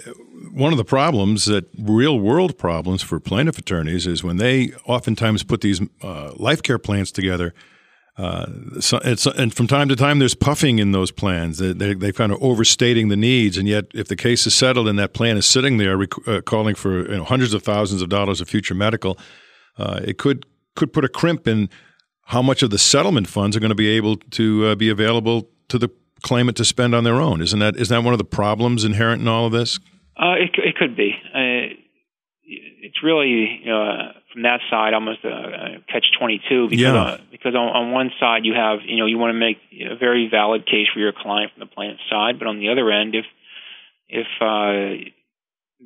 one 0.53 0.73
of 0.73 0.79
the 0.79 0.85
problems 0.85 1.47
that 1.47 1.65
real 1.79 2.19
world 2.19 2.59
problems 2.59 3.03
for 3.03 3.19
plaintiff 3.19 3.59
attorneys 3.59 4.07
is 4.07 4.23
when 4.23 4.37
they 4.37 4.73
oftentimes 4.87 5.43
put 5.43 5.63
these 5.63 5.81
uh, 6.03 6.33
life 6.37 6.63
care 6.63 6.79
plans 6.79 7.11
together 7.11 7.55
uh, 8.19 8.47
so 8.81 8.99
and 8.99 9.55
from 9.55 9.67
time 9.67 9.89
to 9.89 9.97
time, 9.97 10.19
there's 10.19 10.35
puffing 10.35 10.79
in 10.79 10.93
those 10.93 11.11
plans. 11.11 11.59
They, 11.59 11.73
they, 11.73 11.95
they're 11.95 12.13
kind 12.13 12.31
of 12.31 12.43
overstating 12.43 13.09
the 13.09 13.17
needs, 13.17 13.57
and 13.57 13.67
yet, 13.67 13.87
if 13.95 14.09
the 14.09 14.17
case 14.17 14.47
is 14.47 14.55
settled 14.55 14.87
and 14.87 14.99
that 14.99 15.15
plan 15.15 15.39
is 15.39 15.47
sitting 15.47 15.79
there 15.79 15.97
rec- 15.97 16.29
uh, 16.29 16.43
calling 16.43 16.75
for 16.75 17.11
you 17.11 17.17
know, 17.17 17.25
hundreds 17.25 17.55
of 17.55 17.63
thousands 17.63 18.03
of 18.03 18.11
dollars 18.11 18.43
of 18.43 18.49
future 18.49 18.75
medical, 18.75 19.19
uh, 19.79 20.01
it 20.05 20.19
could 20.19 20.45
could 20.77 20.93
put 20.93 21.07
a 21.07 21.09
crimp 21.09 21.49
in 21.49 21.71
how 22.27 22.43
much 22.43 22.63
of 22.63 22.69
the 22.69 22.79
settlement 22.79 23.29
funds 23.29 23.57
are 23.57 23.61
going 23.61 23.71
to 23.71 23.75
be 23.75 23.89
able 23.89 24.17
to 24.17 24.67
uh, 24.67 24.75
be 24.75 24.91
available 24.91 25.49
to 25.69 25.79
the 25.79 25.89
claimant 26.23 26.57
to 26.59 26.67
spend 26.67 26.95
on 26.95 27.05
their 27.05 27.21
own. 27.21 27.41
Isn't 27.41 27.61
that 27.61 27.77
is 27.77 27.89
that 27.89 28.05
one 28.05 28.13
of 28.13 28.19
the 28.19 28.25
problems 28.25 28.85
inherent 28.85 29.23
in 29.23 29.29
all 29.29 29.47
of 29.47 29.53
this? 29.53 29.79
Uh, 30.19 30.35
it, 30.35 30.51
it 30.59 30.77
could 30.77 30.95
be. 30.97 31.13
Uh, 31.35 31.75
it's 32.45 33.03
really 33.03 33.63
from 34.33 34.43
that 34.43 34.61
side 34.71 34.93
almost 34.93 35.25
a, 35.25 35.29
a 35.29 35.69
catch 35.91 36.05
twenty 36.19 36.43
two 36.49 36.69
because 36.69 36.83
yeah. 36.83 37.17
Because 37.43 37.57
on, 37.57 37.69
on 37.69 37.93
one 37.93 38.11
side 38.21 38.45
you 38.45 38.55
have 38.55 38.81
you 38.87 38.99
know 38.99 39.07
you 39.07 39.19
want 39.19 39.35
to 39.35 39.39
make 39.39 39.59
a 39.91 39.97
very 39.97 40.29
valid 40.31 40.67
case 40.67 40.87
for 40.93 41.01
your 41.01 41.13
client 41.13 41.51
from 41.53 41.61
the 41.61 41.67
plaintiff's 41.67 42.03
side, 42.09 42.39
but 42.39 42.47
on 42.47 42.59
the 42.59 42.69
other 42.71 42.91
end, 42.91 43.15
if 43.15 43.25
if 44.09 44.27
uh, 44.41 45.11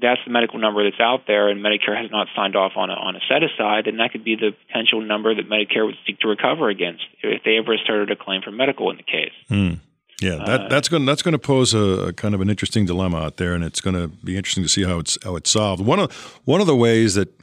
that's 0.00 0.20
the 0.26 0.32
medical 0.32 0.58
number 0.58 0.84
that's 0.84 1.00
out 1.00 1.26
there 1.26 1.48
and 1.48 1.64
Medicare 1.64 1.96
has 2.00 2.10
not 2.10 2.26
signed 2.36 2.56
off 2.56 2.72
on 2.76 2.90
a, 2.90 2.94
on 2.94 3.16
a 3.16 3.20
set 3.28 3.42
aside, 3.42 3.86
then 3.86 3.96
that 3.96 4.12
could 4.12 4.24
be 4.24 4.36
the 4.36 4.50
potential 4.66 5.00
number 5.00 5.34
that 5.34 5.48
Medicare 5.48 5.86
would 5.86 5.96
seek 6.06 6.18
to 6.20 6.28
recover 6.28 6.68
against 6.68 7.04
if 7.22 7.42
they 7.44 7.56
ever 7.56 7.76
started 7.82 8.10
a 8.10 8.16
claim 8.16 8.42
for 8.42 8.50
medical 8.50 8.90
in 8.90 8.96
the 8.96 9.02
case. 9.02 9.32
Mm. 9.50 9.80
Yeah, 10.20 10.36
that, 10.46 10.60
uh, 10.62 10.68
that's 10.68 10.88
going 10.88 11.04
that's 11.04 11.20
going 11.20 11.32
to 11.32 11.38
pose 11.38 11.74
a, 11.74 12.08
a, 12.08 12.12
kind 12.12 12.34
of 12.34 12.40
an 12.40 12.48
interesting 12.48 12.86
dilemma 12.86 13.18
out 13.18 13.36
there, 13.36 13.52
and 13.52 13.62
it's 13.62 13.82
going 13.82 13.96
to 13.96 14.08
be 14.08 14.36
interesting 14.36 14.62
to 14.62 14.68
see 14.68 14.82
how 14.82 14.98
it's 14.98 15.18
how 15.22 15.36
it's 15.36 15.50
solved. 15.50 15.84
One 15.84 15.98
of 15.98 16.40
one 16.46 16.62
of 16.62 16.66
the 16.66 16.76
ways 16.76 17.14
that 17.16 17.35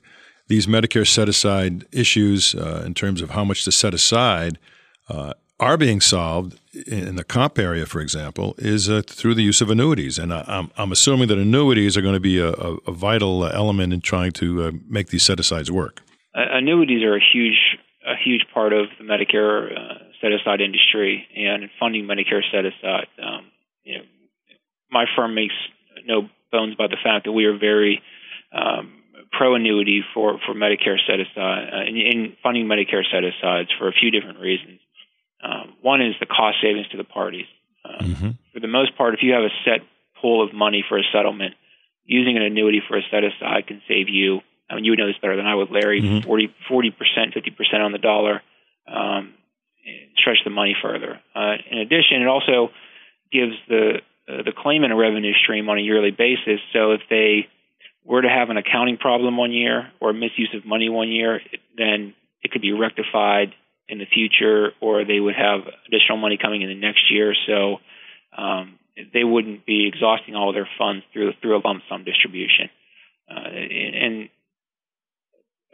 these 0.53 0.67
Medicare 0.67 1.07
set 1.07 1.27
aside 1.27 1.85
issues, 1.91 2.53
uh, 2.53 2.83
in 2.85 2.93
terms 2.93 3.21
of 3.21 3.31
how 3.31 3.43
much 3.43 3.63
to 3.63 3.71
set 3.71 3.93
aside, 3.93 4.59
uh, 5.09 5.33
are 5.59 5.77
being 5.77 5.99
solved 5.99 6.59
in 6.85 7.15
the 7.15 7.23
comp 7.23 7.57
area, 7.57 7.87
for 7.87 8.01
example, 8.01 8.53
is 8.59 8.87
uh, 8.87 9.01
through 9.07 9.33
the 9.33 9.41
use 9.41 9.61
of 9.61 9.69
annuities. 9.71 10.19
And 10.19 10.31
I, 10.31 10.43
am 10.47 10.69
I'm 10.77 10.91
assuming 10.91 11.27
that 11.29 11.39
annuities 11.39 11.97
are 11.97 12.03
going 12.03 12.13
to 12.13 12.19
be 12.19 12.37
a, 12.37 12.49
a, 12.49 12.77
a 12.85 12.91
vital 12.91 13.45
element 13.47 13.93
in 13.93 14.01
trying 14.01 14.31
to 14.33 14.63
uh, 14.63 14.71
make 14.87 15.07
these 15.07 15.23
set 15.23 15.39
asides 15.39 15.71
work. 15.71 16.01
annuities 16.35 17.01
are 17.03 17.15
a 17.15 17.23
huge 17.33 17.77
a 18.05 18.17
huge 18.23 18.45
part 18.53 18.73
of 18.73 18.87
the 18.99 19.05
Medicare 19.05 19.71
uh, 19.71 19.97
set 20.21 20.33
aside 20.33 20.59
industry 20.59 21.25
and 21.37 21.69
funding 21.79 22.03
Medicare 22.03 22.43
set 22.51 22.65
aside. 22.65 23.07
Um, 23.17 23.45
you 23.85 23.97
know, 23.97 24.03
my 24.91 25.05
firm 25.15 25.33
makes 25.33 25.55
no 26.05 26.27
bones 26.51 26.73
about 26.73 26.89
the 26.89 27.01
fact 27.01 27.25
that 27.25 27.31
we 27.31 27.45
are 27.45 27.57
very 27.57 28.01
um, 28.51 29.02
pro 29.37 29.55
annuity 29.55 30.03
for, 30.13 30.39
for 30.45 30.53
Medicare 30.53 30.97
set 31.05 31.19
aside 31.19 31.69
uh, 31.73 31.89
in, 31.89 31.97
in, 31.97 32.37
funding 32.41 32.65
Medicare 32.65 33.03
set 33.11 33.23
asides 33.23 33.69
for 33.77 33.87
a 33.87 33.91
few 33.91 34.11
different 34.11 34.39
reasons. 34.39 34.79
Um, 35.43 35.73
one 35.81 36.01
is 36.01 36.15
the 36.19 36.25
cost 36.25 36.57
savings 36.61 36.87
to 36.89 36.97
the 36.97 37.03
parties. 37.03 37.47
Um, 37.83 38.05
mm-hmm. 38.05 38.29
For 38.53 38.59
the 38.59 38.67
most 38.67 38.95
part, 38.95 39.13
if 39.13 39.19
you 39.21 39.33
have 39.33 39.43
a 39.43 39.53
set 39.65 39.85
pool 40.21 40.41
of 40.43 40.53
money 40.53 40.85
for 40.87 40.97
a 40.97 41.03
settlement, 41.11 41.55
using 42.05 42.37
an 42.37 42.43
annuity 42.43 42.81
for 42.87 42.97
a 42.97 43.01
set 43.11 43.23
aside 43.23 43.67
can 43.67 43.81
save 43.87 44.07
you 44.07 44.41
I 44.73 44.75
mean, 44.75 44.85
you 44.85 44.91
would 44.91 44.99
know 44.99 45.07
this 45.07 45.17
better 45.21 45.35
than 45.35 45.45
I 45.45 45.55
would, 45.55 45.69
Larry. 45.71 46.01
Mm-hmm. 46.01 46.27
40 46.27 46.91
percent, 46.91 47.33
fifty 47.33 47.51
percent 47.51 47.83
on 47.83 47.91
the 47.91 47.97
dollar, 47.97 48.41
um, 48.87 49.33
stretch 50.17 50.37
the 50.43 50.49
money 50.49 50.75
further. 50.81 51.19
Uh, 51.35 51.55
in 51.69 51.77
addition, 51.77 52.21
it 52.21 52.27
also 52.27 52.69
gives 53.31 53.53
the 53.67 54.01
uh, 54.27 54.43
the 54.43 54.53
claimant 54.55 54.93
a 54.93 54.95
revenue 54.95 55.33
stream 55.33 55.69
on 55.69 55.77
a 55.77 55.81
yearly 55.81 56.11
basis. 56.11 56.59
So 56.71 56.91
if 56.91 57.01
they 57.09 57.47
were 58.05 58.21
to 58.21 58.29
have 58.29 58.49
an 58.49 58.57
accounting 58.57 58.97
problem 58.97 59.37
one 59.37 59.51
year 59.51 59.91
or 59.99 60.13
misuse 60.13 60.53
of 60.55 60.65
money 60.65 60.89
one 60.89 61.09
year, 61.09 61.39
then 61.77 62.13
it 62.41 62.51
could 62.51 62.61
be 62.61 62.71
rectified 62.73 63.53
in 63.87 63.97
the 63.97 64.05
future, 64.05 64.71
or 64.81 65.05
they 65.05 65.19
would 65.19 65.35
have 65.35 65.61
additional 65.87 66.17
money 66.17 66.37
coming 66.41 66.61
in 66.61 66.69
the 66.69 66.75
next 66.75 67.11
year. 67.11 67.33
So 67.47 67.77
um, 68.37 68.79
they 69.13 69.23
wouldn't 69.23 69.65
be 69.65 69.87
exhausting 69.87 70.35
all 70.35 70.53
their 70.53 70.67
funds 70.77 71.03
through 71.13 71.33
through 71.41 71.57
a 71.57 71.61
lump 71.65 71.83
sum 71.89 72.03
distribution. 72.03 72.69
Uh, 73.29 73.47
and 73.47 74.29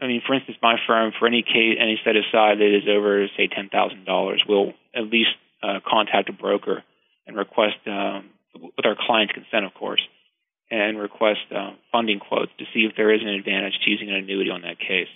I 0.02 0.08
mean, 0.08 0.22
for 0.26 0.34
instance, 0.34 0.58
my 0.62 0.76
firm, 0.88 1.12
for 1.20 1.28
any 1.28 1.42
case, 1.42 1.78
any 1.80 2.00
set 2.04 2.16
aside 2.16 2.60
that 2.60 2.76
is 2.76 2.88
over, 2.90 3.28
say, 3.38 3.48
ten 3.48 3.70
thousand 3.70 4.06
dollars, 4.06 4.44
will 4.48 4.74
at 4.96 5.04
least 5.04 5.32
uh, 5.62 5.80
contact 5.86 6.30
a 6.30 6.34
broker 6.34 6.84
and 7.28 7.36
request 7.36 7.76
um, 7.88 8.30
with 8.56 8.86
our 8.86 8.96
client's 9.00 9.34
consent, 9.34 9.66
of 9.66 9.74
course, 9.74 10.02
and 10.72 11.00
request 11.00 11.42
uh, 11.56 11.72
funding 11.92 12.20
quotes 12.20 12.52
to 12.60 12.66
see 12.74 12.82
if 12.82 12.96
there 12.96 13.14
is 13.14 13.22
an 13.22 13.30
advantage 13.30 13.74
to 13.84 13.90
using 13.90 14.10
an 14.10 14.16
annuity 14.16 14.50
on 14.50 14.62
that 14.62 14.80
case. 14.80 15.08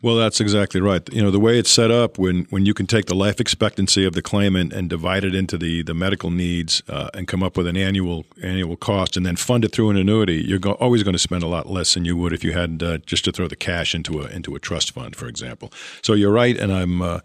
Well, 0.00 0.14
that's 0.14 0.40
exactly 0.40 0.80
right. 0.80 1.02
You 1.12 1.22
know, 1.22 1.32
the 1.32 1.40
way 1.40 1.58
it's 1.58 1.70
set 1.70 1.90
up, 1.90 2.18
when, 2.18 2.46
when 2.50 2.64
you 2.64 2.72
can 2.72 2.86
take 2.86 3.06
the 3.06 3.16
life 3.16 3.40
expectancy 3.40 4.04
of 4.04 4.12
the 4.12 4.22
claimant 4.22 4.72
and 4.72 4.88
divide 4.88 5.24
it 5.24 5.34
into 5.34 5.58
the, 5.58 5.82
the 5.82 5.94
medical 5.94 6.30
needs 6.30 6.84
uh, 6.88 7.10
and 7.14 7.26
come 7.26 7.42
up 7.42 7.56
with 7.56 7.66
an 7.66 7.76
annual 7.76 8.24
annual 8.40 8.76
cost 8.76 9.16
and 9.16 9.26
then 9.26 9.34
fund 9.34 9.64
it 9.64 9.72
through 9.72 9.90
an 9.90 9.96
annuity, 9.96 10.36
you're 10.36 10.60
go- 10.60 10.72
always 10.74 11.02
going 11.02 11.14
to 11.14 11.18
spend 11.18 11.42
a 11.42 11.48
lot 11.48 11.68
less 11.68 11.94
than 11.94 12.04
you 12.04 12.16
would 12.16 12.32
if 12.32 12.44
you 12.44 12.52
had 12.52 12.80
uh, 12.80 12.98
just 12.98 13.24
to 13.24 13.32
throw 13.32 13.48
the 13.48 13.56
cash 13.56 13.92
into 13.92 14.20
a 14.20 14.28
into 14.28 14.54
a 14.54 14.60
trust 14.60 14.92
fund, 14.92 15.16
for 15.16 15.26
example. 15.26 15.72
So 16.00 16.12
you're 16.12 16.32
right, 16.32 16.56
and 16.56 16.72
I'm 16.72 17.02
uh, 17.02 17.20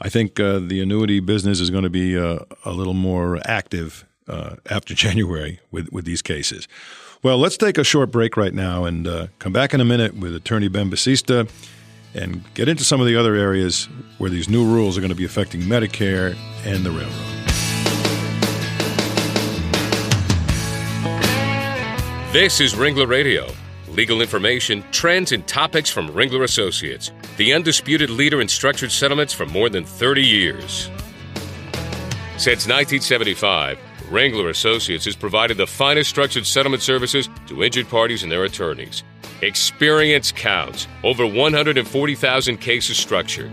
I 0.00 0.08
think 0.08 0.40
uh, 0.40 0.60
the 0.60 0.80
annuity 0.80 1.20
business 1.20 1.60
is 1.60 1.68
going 1.68 1.84
to 1.84 1.90
be 1.90 2.18
uh, 2.18 2.38
a 2.64 2.72
little 2.72 2.94
more 2.94 3.38
active 3.44 4.06
uh, 4.28 4.56
after 4.70 4.94
January 5.04 5.60
with 5.70 5.92
with 5.92 6.06
these 6.06 6.22
cases. 6.22 6.68
Well, 7.24 7.38
let's 7.38 7.56
take 7.56 7.78
a 7.78 7.84
short 7.84 8.10
break 8.10 8.36
right 8.36 8.52
now 8.52 8.84
and 8.84 9.08
uh, 9.08 9.28
come 9.38 9.50
back 9.50 9.72
in 9.72 9.80
a 9.80 9.84
minute 9.84 10.14
with 10.14 10.34
Attorney 10.36 10.68
Ben 10.68 10.90
Basista 10.90 11.48
and 12.12 12.44
get 12.52 12.68
into 12.68 12.84
some 12.84 13.00
of 13.00 13.06
the 13.06 13.16
other 13.16 13.34
areas 13.34 13.88
where 14.18 14.28
these 14.28 14.46
new 14.46 14.62
rules 14.62 14.98
are 14.98 15.00
going 15.00 15.08
to 15.08 15.16
be 15.16 15.24
affecting 15.24 15.62
Medicare 15.62 16.36
and 16.66 16.84
the 16.84 16.90
railroad. 16.90 17.10
This 22.34 22.60
is 22.60 22.74
Ringler 22.74 23.08
Radio. 23.08 23.50
Legal 23.88 24.20
information, 24.20 24.84
trends, 24.90 25.32
and 25.32 25.46
topics 25.46 25.88
from 25.88 26.10
Ringler 26.10 26.42
Associates, 26.42 27.10
the 27.38 27.54
undisputed 27.54 28.10
leader 28.10 28.42
in 28.42 28.48
structured 28.48 28.92
settlements 28.92 29.32
for 29.32 29.46
more 29.46 29.70
than 29.70 29.86
30 29.86 30.22
years. 30.22 30.90
Since 32.36 32.68
1975, 32.68 33.78
Ringler 34.10 34.50
Associates 34.50 35.04
has 35.06 35.16
provided 35.16 35.56
the 35.56 35.66
finest 35.66 36.10
structured 36.10 36.46
settlement 36.46 36.82
services 36.82 37.28
to 37.46 37.62
injured 37.62 37.88
parties 37.88 38.22
and 38.22 38.30
their 38.30 38.44
attorneys. 38.44 39.02
Experience 39.42 40.32
counts. 40.32 40.86
Over 41.02 41.26
140,000 41.26 42.56
cases 42.58 42.96
structured. 42.96 43.50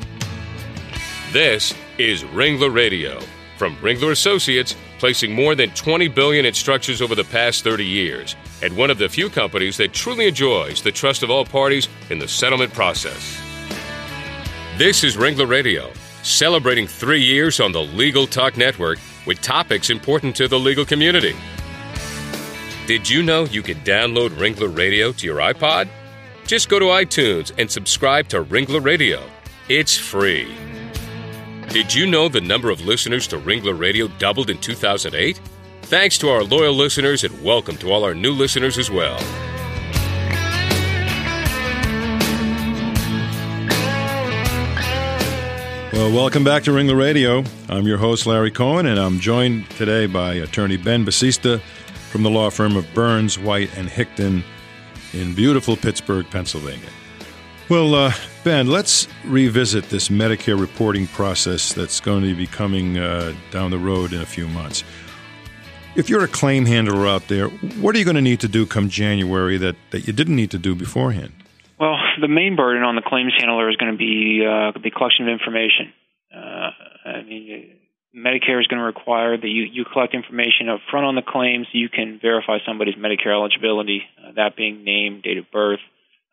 This 1.31 1.73
is 1.97 2.23
Ringler 2.23 2.73
Radio 2.73 3.19
from 3.57 3.75
Ringler 3.77 4.11
Associates, 4.11 4.75
placing 4.97 5.33
more 5.33 5.53
than 5.55 5.69
20 5.71 6.07
billion 6.07 6.45
in 6.45 6.53
structures 6.53 7.01
over 7.01 7.15
the 7.15 7.23
past 7.23 7.63
30 7.63 7.85
years, 7.85 8.35
and 8.63 8.75
one 8.75 8.89
of 8.89 8.97
the 8.97 9.07
few 9.07 9.29
companies 9.29 9.77
that 9.77 9.93
truly 9.93 10.27
enjoys 10.27 10.81
the 10.81 10.91
trust 10.91 11.21
of 11.21 11.29
all 11.29 11.45
parties 11.45 11.87
in 12.09 12.19
the 12.19 12.27
settlement 12.27 12.73
process. 12.73 13.39
This 14.77 15.03
is 15.03 15.15
Ringler 15.15 15.47
Radio, 15.47 15.91
celebrating 16.23 16.87
3 16.87 17.21
years 17.21 17.59
on 17.59 17.71
the 17.71 17.83
Legal 17.83 18.25
Talk 18.25 18.57
Network 18.57 18.99
with 19.25 19.41
topics 19.41 19.89
important 19.89 20.35
to 20.35 20.47
the 20.47 20.59
legal 20.59 20.85
community. 20.85 21.35
Did 22.87 23.09
you 23.09 23.23
know 23.23 23.45
you 23.45 23.61
could 23.61 23.85
download 23.85 24.29
Ringler 24.29 24.75
Radio 24.75 25.11
to 25.13 25.25
your 25.25 25.37
iPod? 25.37 25.87
Just 26.45 26.69
go 26.69 26.79
to 26.79 26.85
iTunes 26.85 27.51
and 27.57 27.69
subscribe 27.69 28.27
to 28.29 28.43
Ringler 28.43 28.83
Radio. 28.83 29.23
It's 29.69 29.97
free. 29.97 30.53
Did 31.69 31.93
you 31.93 32.05
know 32.05 32.27
the 32.27 32.41
number 32.41 32.69
of 32.69 32.81
listeners 32.81 33.27
to 33.27 33.37
Ringler 33.37 33.79
Radio 33.79 34.07
doubled 34.19 34.49
in 34.49 34.57
2008? 34.57 35.39
Thanks 35.83 36.17
to 36.17 36.29
our 36.29 36.43
loyal 36.43 36.73
listeners 36.73 37.23
and 37.23 37.43
welcome 37.43 37.77
to 37.77 37.91
all 37.91 38.03
our 38.03 38.15
new 38.15 38.31
listeners 38.31 38.77
as 38.77 38.91
well. 38.91 39.17
Well, 45.93 46.09
welcome 46.09 46.45
back 46.45 46.63
to 46.63 46.71
Ringler 46.71 46.97
Radio. 46.97 47.43
I'm 47.67 47.85
your 47.85 47.97
host, 47.97 48.25
Larry 48.25 48.49
Cohen, 48.49 48.85
and 48.85 48.97
I'm 48.97 49.19
joined 49.19 49.69
today 49.71 50.05
by 50.05 50.35
attorney 50.35 50.77
Ben 50.77 51.05
Basista 51.05 51.59
from 52.09 52.23
the 52.23 52.29
law 52.29 52.49
firm 52.49 52.77
of 52.77 52.87
Burns, 52.93 53.37
White, 53.37 53.77
and 53.77 53.89
Hickton 53.89 54.41
in 55.11 55.35
beautiful 55.35 55.75
Pittsburgh, 55.75 56.25
Pennsylvania. 56.31 56.87
Well, 57.67 57.93
uh, 57.93 58.13
Ben, 58.45 58.67
let's 58.67 59.09
revisit 59.25 59.89
this 59.89 60.07
Medicare 60.07 60.57
reporting 60.57 61.07
process 61.07 61.73
that's 61.73 61.99
going 61.99 62.23
to 62.23 62.35
be 62.35 62.47
coming 62.47 62.97
uh, 62.97 63.33
down 63.51 63.71
the 63.71 63.77
road 63.77 64.13
in 64.13 64.21
a 64.21 64.25
few 64.25 64.47
months. 64.47 64.85
If 65.97 66.09
you're 66.09 66.23
a 66.23 66.29
claim 66.29 66.65
handler 66.65 67.05
out 67.05 67.27
there, 67.27 67.49
what 67.49 67.95
are 67.95 67.99
you 67.99 68.05
going 68.05 68.15
to 68.15 68.21
need 68.21 68.39
to 68.39 68.47
do 68.47 68.65
come 68.65 68.87
January 68.87 69.57
that, 69.57 69.75
that 69.89 70.07
you 70.07 70.13
didn't 70.13 70.37
need 70.37 70.51
to 70.51 70.57
do 70.57 70.73
beforehand? 70.73 71.33
The 72.19 72.27
main 72.27 72.55
burden 72.55 72.83
on 72.83 72.95
the 72.95 73.01
claims 73.01 73.33
handler 73.37 73.69
is 73.69 73.77
going 73.77 73.91
to 73.93 73.97
be 73.97 74.43
uh, 74.43 74.71
the 74.81 74.91
collection 74.91 75.27
of 75.27 75.31
information. 75.31 75.93
Uh, 76.33 76.71
I 77.05 77.23
mean, 77.23 77.77
Medicare 78.15 78.59
is 78.59 78.67
going 78.67 78.79
to 78.79 78.85
require 78.85 79.37
that 79.37 79.47
you, 79.47 79.63
you 79.63 79.85
collect 79.85 80.13
information 80.13 80.67
up 80.67 80.81
front 80.89 81.05
on 81.05 81.15
the 81.15 81.21
claims. 81.21 81.67
so 81.71 81.77
you 81.77 81.89
can 81.89 82.19
verify 82.21 82.57
somebody's 82.65 82.95
Medicare 82.95 83.31
eligibility, 83.31 84.03
uh, 84.19 84.33
that 84.35 84.55
being 84.55 84.83
name, 84.83 85.21
date 85.23 85.37
of 85.37 85.49
birth, 85.51 85.79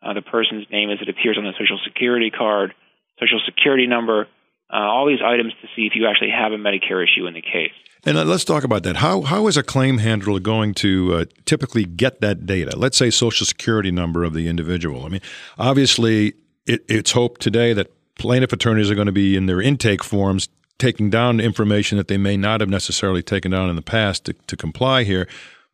uh, 0.03 0.13
the 0.13 0.21
person's 0.21 0.65
name 0.71 0.89
as 0.89 0.99
it 1.01 1.09
appears 1.09 1.37
on 1.37 1.43
the 1.43 1.53
Social 1.59 1.79
Security 1.83 2.31
card, 2.31 2.73
Social 3.19 3.39
Security 3.45 3.87
number, 3.87 4.27
uh, 4.71 4.75
all 4.75 5.07
these 5.07 5.23
items 5.23 5.53
to 5.61 5.67
see 5.75 5.87
if 5.87 5.93
you 5.95 6.07
actually 6.07 6.31
have 6.31 6.51
a 6.51 6.57
Medicare 6.57 7.03
issue 7.03 7.27
in 7.27 7.33
the 7.33 7.41
case. 7.41 7.75
And 8.05 8.17
uh, 8.17 8.23
let's 8.23 8.45
talk 8.45 8.63
about 8.63 8.83
that. 8.83 8.97
How 8.97 9.21
how 9.21 9.47
is 9.47 9.57
a 9.57 9.63
claim 9.63 9.97
handler 9.97 10.39
going 10.39 10.73
to 10.75 11.13
uh, 11.15 11.25
typically 11.45 11.85
get 11.85 12.21
that 12.21 12.45
data? 12.45 12.77
Let's 12.77 12.97
say 12.97 13.09
Social 13.09 13.45
Security 13.45 13.91
number 13.91 14.23
of 14.23 14.33
the 14.33 14.47
individual. 14.47 15.05
I 15.05 15.09
mean, 15.09 15.21
obviously, 15.57 16.33
it, 16.65 16.85
it's 16.87 17.11
hoped 17.11 17.41
today 17.41 17.73
that 17.73 17.91
plaintiff 18.15 18.53
attorneys 18.53 18.89
are 18.89 18.95
going 18.95 19.07
to 19.07 19.11
be 19.11 19.35
in 19.35 19.45
their 19.47 19.61
intake 19.61 20.03
forms 20.03 20.49
taking 20.77 21.09
down 21.09 21.39
information 21.39 21.97
that 21.97 22.07
they 22.07 22.17
may 22.17 22.37
not 22.37 22.61
have 22.61 22.69
necessarily 22.69 23.21
taken 23.21 23.51
down 23.51 23.69
in 23.69 23.75
the 23.75 23.81
past 23.81 24.25
to, 24.25 24.33
to 24.47 24.55
comply 24.55 25.03
here. 25.03 25.27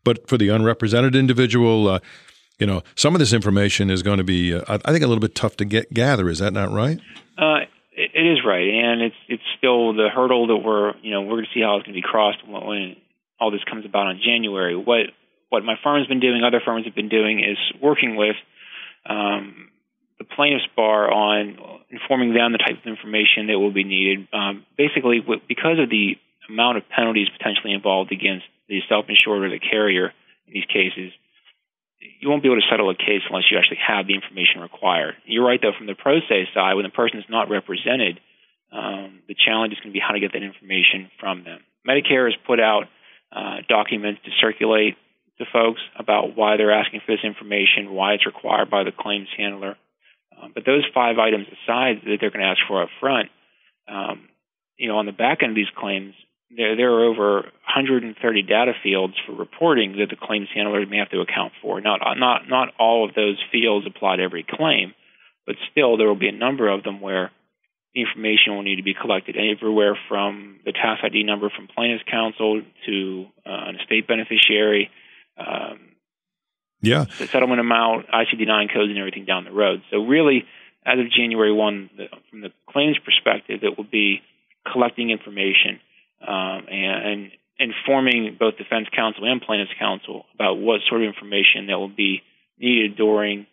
But 0.03 0.27
for 0.27 0.38
the 0.38 0.49
unrepresented 0.49 1.15
individual, 1.15 1.88
uh, 1.88 1.99
you 2.59 2.65
know, 2.65 2.83
some 2.95 3.13
of 3.15 3.19
this 3.19 3.33
information 3.33 3.89
is 3.89 4.01
going 4.01 4.17
to 4.17 4.23
be, 4.23 4.53
uh, 4.53 4.79
I 4.83 4.91
think, 4.91 5.03
a 5.03 5.07
little 5.07 5.21
bit 5.21 5.35
tough 5.35 5.57
to 5.57 5.65
get 5.65 5.93
gather. 5.93 6.27
Is 6.29 6.39
that 6.39 6.53
not 6.53 6.71
right? 6.71 6.99
Uh, 7.38 7.61
it, 7.95 8.12
it 8.13 8.25
is 8.34 8.39
right, 8.45 8.67
and 8.67 9.01
it's 9.01 9.15
it's 9.27 9.43
still 9.58 9.93
the 9.93 10.10
hurdle 10.13 10.47
that 10.47 10.58
we're, 10.58 10.93
you 11.01 11.12
know, 11.12 11.21
we're 11.21 11.39
going 11.39 11.45
to 11.45 11.53
see 11.53 11.62
how 11.62 11.77
it's 11.77 11.86
going 11.86 11.95
to 11.95 12.01
be 12.01 12.05
crossed 12.05 12.45
when, 12.47 12.65
when 12.65 12.95
all 13.39 13.51
this 13.51 13.63
comes 13.63 13.86
about 13.86 14.12
in 14.12 14.21
January. 14.23 14.75
What 14.75 15.08
what 15.49 15.63
my 15.63 15.75
firm 15.84 15.99
has 15.99 16.08
been 16.08 16.19
doing, 16.19 16.43
other 16.43 16.62
firms 16.63 16.86
have 16.86 16.95
been 16.95 17.10
doing, 17.10 17.39
is 17.39 17.58
working 17.81 18.15
with 18.15 18.36
um, 19.08 19.69
the 20.19 20.25
plaintiff's 20.25 20.67
bar 20.75 21.12
on 21.12 21.58
informing 21.89 22.34
them 22.34 22.51
the 22.51 22.58
type 22.58 22.77
of 22.79 22.86
information 22.86 23.47
that 23.47 23.60
will 23.60 23.71
be 23.71 23.84
needed. 23.84 24.27
Um, 24.34 24.65
basically, 24.77 25.23
because 25.47 25.79
of 25.79 25.89
the 25.89 26.17
amount 26.49 26.77
of 26.77 26.84
penalties 26.89 27.27
potentially 27.29 27.73
involved 27.73 28.12
against 28.12 28.45
the 28.67 28.81
self-insured 28.89 29.43
or 29.43 29.49
the 29.49 29.60
carrier 29.60 30.12
in 30.47 30.53
these 30.53 30.65
cases, 30.65 31.12
you 31.99 32.29
won't 32.29 32.43
be 32.43 32.49
able 32.49 32.62
to 32.62 32.67
settle 32.69 32.89
a 32.89 32.95
case 32.95 33.21
unless 33.29 33.45
you 33.49 33.58
actually 33.58 33.79
have 33.86 34.08
the 34.08 34.15
information 34.15 34.62
required. 34.62 35.15
You're 35.25 35.45
right, 35.45 35.60
though, 35.62 35.73
from 35.77 35.88
the 35.88 35.95
pro 35.95 36.19
se 36.19 36.49
side, 36.53 36.75
when 36.75 36.84
the 36.84 36.89
person 36.89 37.19
is 37.19 37.25
not 37.29 37.49
represented, 37.49 38.19
um, 38.71 39.21
the 39.27 39.36
challenge 39.36 39.73
is 39.73 39.79
going 39.79 39.91
to 39.91 39.93
be 39.93 40.03
how 40.05 40.13
to 40.13 40.19
get 40.19 40.34
that 40.34 40.43
information 40.43 41.10
from 41.19 41.43
them. 41.43 41.60
Medicare 41.88 42.25
has 42.25 42.36
put 42.45 42.60
out 42.60 42.86
uh, 43.31 43.58
documents 43.67 44.21
to 44.25 44.31
circulate 44.41 44.97
to 45.38 45.45
folks 45.51 45.81
about 45.97 46.36
why 46.36 46.58
they're 46.58 46.71
asking 46.71 47.01
for 47.05 47.12
this 47.15 47.23
information, 47.23 47.91
why 47.91 48.13
it's 48.13 48.25
required 48.25 48.69
by 48.69 48.84
the 48.84 48.91
claims 48.91 49.27
handler. 49.38 49.75
Um, 50.41 50.51
but 50.53 50.65
those 50.65 50.84
five 50.93 51.17
items 51.17 51.47
aside 51.47 52.01
that 52.03 52.17
they're 52.19 52.31
going 52.31 52.43
to 52.43 52.51
ask 52.51 52.60
for 52.67 52.84
up 52.84 52.89
front, 52.99 53.29
um, 53.88 54.27
you 54.77 54.88
know, 54.88 54.97
on 54.97 55.05
the 55.05 55.12
back 55.12 55.43
end 55.43 55.51
of 55.51 55.55
these 55.55 55.71
claims, 55.75 56.13
there, 56.49 56.75
there 56.75 56.91
are 56.91 57.05
over 57.05 57.41
130 57.41 58.41
data 58.43 58.73
fields 58.84 59.13
for 59.25 59.34
reporting 59.34 59.97
that 59.99 60.10
the 60.10 60.15
claims 60.15 60.47
handler 60.53 60.86
may 60.86 60.97
have 60.97 61.10
to 61.10 61.21
account 61.21 61.53
for. 61.62 61.81
Not, 61.81 61.99
not, 62.17 62.47
not 62.47 62.69
all 62.79 63.08
of 63.08 63.15
those 63.15 63.41
fields 63.51 63.86
apply 63.88 64.17
to 64.17 64.23
every 64.23 64.45
claim, 64.47 64.93
but 65.45 65.55
still 65.71 65.97
there 65.97 66.08
will 66.08 66.15
be 66.15 66.29
a 66.29 66.31
number 66.31 66.69
of 66.69 66.84
them 66.84 67.01
where 67.01 67.31
the 67.93 68.01
information 68.01 68.55
will 68.55 68.63
need 68.63 68.75
to 68.77 68.84
be 68.84 68.93
collected 68.93 69.38
everywhere 69.38 69.97
from 70.10 70.60
the 70.65 70.71
tax 70.71 71.01
ID 71.03 71.23
number 71.23 71.49
from 71.49 71.67
plaintiff's 71.67 72.03
counsel 72.10 72.62
to 72.86 73.25
uh, 73.45 73.69
an 73.69 73.79
estate 73.79 74.08
beneficiary, 74.08 74.91
um, 75.38 75.79
yeah. 76.81 77.05
The 77.17 77.27
settlement 77.27 77.60
amount, 77.60 78.08
ICD-9 78.10 78.71
codes, 78.71 78.89
and 78.89 78.97
everything 78.97 79.25
down 79.25 79.43
the 79.43 79.51
road. 79.51 79.81
So 79.89 80.05
really, 80.05 80.45
as 80.86 80.99
of 80.99 81.10
January 81.10 81.51
1, 81.51 81.89
the, 81.97 82.05
from 82.29 82.41
the 82.41 82.51
claims 82.69 82.97
perspective, 83.03 83.62
it 83.63 83.75
will 83.75 83.89
be 83.89 84.21
collecting 84.71 85.10
information 85.10 85.79
um, 86.27 86.67
and, 86.69 87.31
informing 87.57 88.35
both 88.38 88.57
defense 88.57 88.85
counsel 88.93 89.23
and 89.23 89.41
plaintiff's 89.41 89.71
counsel 89.79 90.25
about 90.33 90.55
what 90.55 90.81
sort 90.89 91.01
of 91.01 91.07
information 91.07 91.67
that 91.67 91.79
will 91.79 91.88
be 91.88 92.21
needed 92.59 92.97
during 92.97 93.47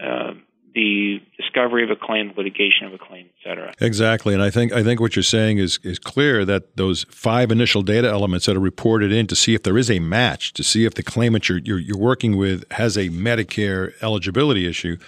uh, 0.00 0.32
the 0.74 1.20
discovery 1.36 1.82
of 1.82 1.90
a 1.90 1.96
claim, 1.96 2.32
litigation 2.36 2.86
of 2.86 2.92
a 2.92 2.98
claim, 2.98 3.26
et 3.26 3.48
cetera. 3.48 3.74
Exactly, 3.80 4.32
and 4.32 4.42
I 4.42 4.50
think 4.50 4.72
I 4.72 4.84
think 4.84 5.00
what 5.00 5.16
you're 5.16 5.22
saying 5.24 5.58
is 5.58 5.80
is 5.82 5.98
clear 5.98 6.44
that 6.44 6.76
those 6.76 7.04
five 7.10 7.50
initial 7.50 7.82
data 7.82 8.08
elements 8.08 8.46
that 8.46 8.56
are 8.56 8.60
reported 8.60 9.10
in 9.10 9.26
to 9.26 9.34
see 9.34 9.54
if 9.54 9.64
there 9.64 9.76
is 9.76 9.90
a 9.90 9.98
match, 9.98 10.52
to 10.52 10.62
see 10.62 10.84
if 10.84 10.94
the 10.94 11.02
claimant 11.02 11.48
you're 11.48 11.58
you're, 11.58 11.80
you're 11.80 11.98
working 11.98 12.36
with 12.36 12.64
has 12.72 12.96
a 12.96 13.08
Medicare 13.08 13.92
eligibility 14.02 14.68
issue. 14.68 14.98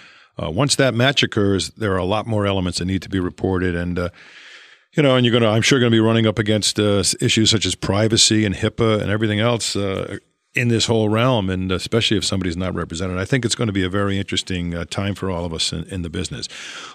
Uh, 0.41 0.49
once 0.49 0.75
that 0.75 0.93
match 0.93 1.23
occurs, 1.23 1.69
there 1.71 1.93
are 1.93 1.97
a 1.97 2.05
lot 2.05 2.25
more 2.25 2.45
elements 2.45 2.79
that 2.79 2.85
need 2.85 3.01
to 3.03 3.09
be 3.09 3.19
reported, 3.19 3.75
and 3.75 3.97
uh, 3.97 4.09
you 4.95 5.03
know, 5.03 5.15
and 5.15 5.25
you're 5.25 5.31
going 5.31 5.43
to, 5.43 5.49
I'm 5.49 5.61
sure, 5.61 5.79
going 5.79 5.91
to 5.91 5.95
be 5.95 6.01
running 6.01 6.27
up 6.27 6.37
against 6.37 6.79
uh, 6.79 7.03
issues 7.21 7.49
such 7.49 7.65
as 7.65 7.75
privacy 7.75 8.45
and 8.45 8.55
HIPAA 8.55 9.01
and 9.01 9.09
everything 9.09 9.39
else 9.39 9.75
uh, 9.75 10.17
in 10.53 10.67
this 10.67 10.85
whole 10.85 11.07
realm, 11.07 11.49
and 11.49 11.71
especially 11.71 12.17
if 12.17 12.25
somebody's 12.25 12.57
not 12.57 12.73
represented. 12.73 13.17
I 13.17 13.25
think 13.25 13.45
it's 13.45 13.55
going 13.55 13.67
to 13.67 13.73
be 13.73 13.83
a 13.83 13.89
very 13.89 14.17
interesting 14.17 14.75
uh, 14.75 14.85
time 14.85 15.15
for 15.15 15.31
all 15.31 15.45
of 15.45 15.53
us 15.53 15.71
in, 15.71 15.85
in, 15.85 16.01
the 16.01 16.09
business. 16.09 16.49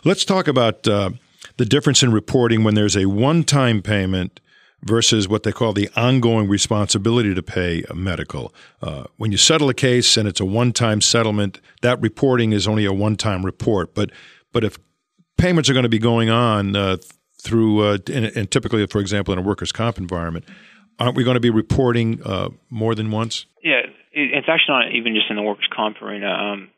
Let's 0.05 0.27
talk 0.27 0.47
about 0.47 0.87
uh, 0.87 1.11
the 1.57 1.65
difference 1.65 2.03
in 2.03 2.13
reporting 2.13 2.65
when 2.65 2.75
there's 2.75 2.97
a 2.97 3.07
one 3.07 3.45
time 3.45 3.81
payment 3.81 4.41
versus 4.83 5.27
what 5.27 5.43
they 5.43 5.53
call 5.53 5.73
the 5.73 5.89
ongoing 5.97 6.49
responsibility 6.49 7.35
to 7.35 7.43
pay 7.43 7.83
medical. 7.95 8.55
Uh, 8.83 9.05
when 9.17 9.33
you 9.33 9.39
settle 9.39 9.71
a 9.71 9.75
case 9.75 10.19
and 10.19 10.29
it's 10.29 10.41
a 10.41 10.45
one 10.45 10.71
time 10.71 11.01
settlement, 11.01 11.61
that 11.81 12.01
reporting 12.03 12.53
is 12.53 12.69
only 12.69 12.85
a 12.85 12.93
one 12.93 13.17
time 13.17 13.45
report. 13.45 13.95
But, 13.95 14.11
but 14.53 14.65
if 14.65 14.79
payments 15.39 15.71
are 15.71 15.73
going 15.73 15.85
to 15.85 15.89
be 15.89 15.99
going 15.99 16.29
on 16.29 16.77
uh, 16.77 16.99
through, 17.47 17.81
uh, 17.81 17.99
and, 18.13 18.27
and 18.27 18.51
typically, 18.51 18.85
for 18.87 19.01
example, 19.01 19.33
in 19.33 19.39
a 19.39 19.43
workers' 19.43 19.73
comp 19.73 19.99
environment, 19.99 20.45
aren't 20.99 21.17
we 21.17 21.25
going 21.25 21.37
to 21.37 21.41
be 21.41 21.51
reporting 21.51 22.21
uh, 22.25 22.49
more 22.71 22.95
than 22.95 23.11
once? 23.11 23.47
Yeah, 23.63 23.83
it's 24.13 24.49
actually 24.49 24.75
not 24.75 24.95
even 24.95 25.15
just 25.15 25.31
in 25.31 25.37
the 25.37 25.43
workers' 25.43 25.69
comp 25.75 26.03
arena. 26.03 26.31
Um, 26.31 26.71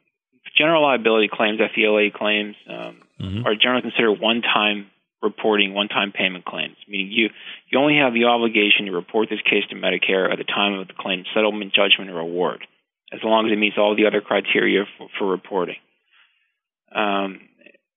general 0.57 0.83
liability 0.83 1.29
claims, 1.33 1.61
FELA 1.61 2.13
claims, 2.13 2.57
um, 2.69 3.03
mm-hmm. 3.21 3.47
are 3.47 3.55
generally 3.55 3.83
considered 3.83 4.21
one-time 4.21 4.91
reporting, 5.23 5.75
one-time 5.75 6.13
payment 6.13 6.45
claims. 6.45 6.77
Meaning 6.89 7.11
you 7.11 7.29
you 7.71 7.79
only 7.79 7.97
have 7.97 8.13
the 8.13 8.25
obligation 8.25 8.87
to 8.87 8.93
report 8.93 9.29
this 9.31 9.41
case 9.43 9.65
to 9.71 9.77
Medicare 9.77 10.31
at 10.31 10.39
the 10.39 10.45
time 10.45 10.75
of 10.75 10.89
the 10.89 10.95
claim 10.99 11.25
settlement, 11.35 11.75
judgment, 11.75 12.11
or 12.11 12.19
award, 12.19 12.67
as 13.13 13.21
long 13.25 13.47
as 13.47 13.53
it 13.53 13.57
meets 13.57 13.77
all 13.79 13.97
the 13.97 14.07
other 14.07 14.21
criteria 14.21 14.85
for, 14.97 15.09
for 15.19 15.27
reporting. 15.27 15.77
Um, 16.95 17.41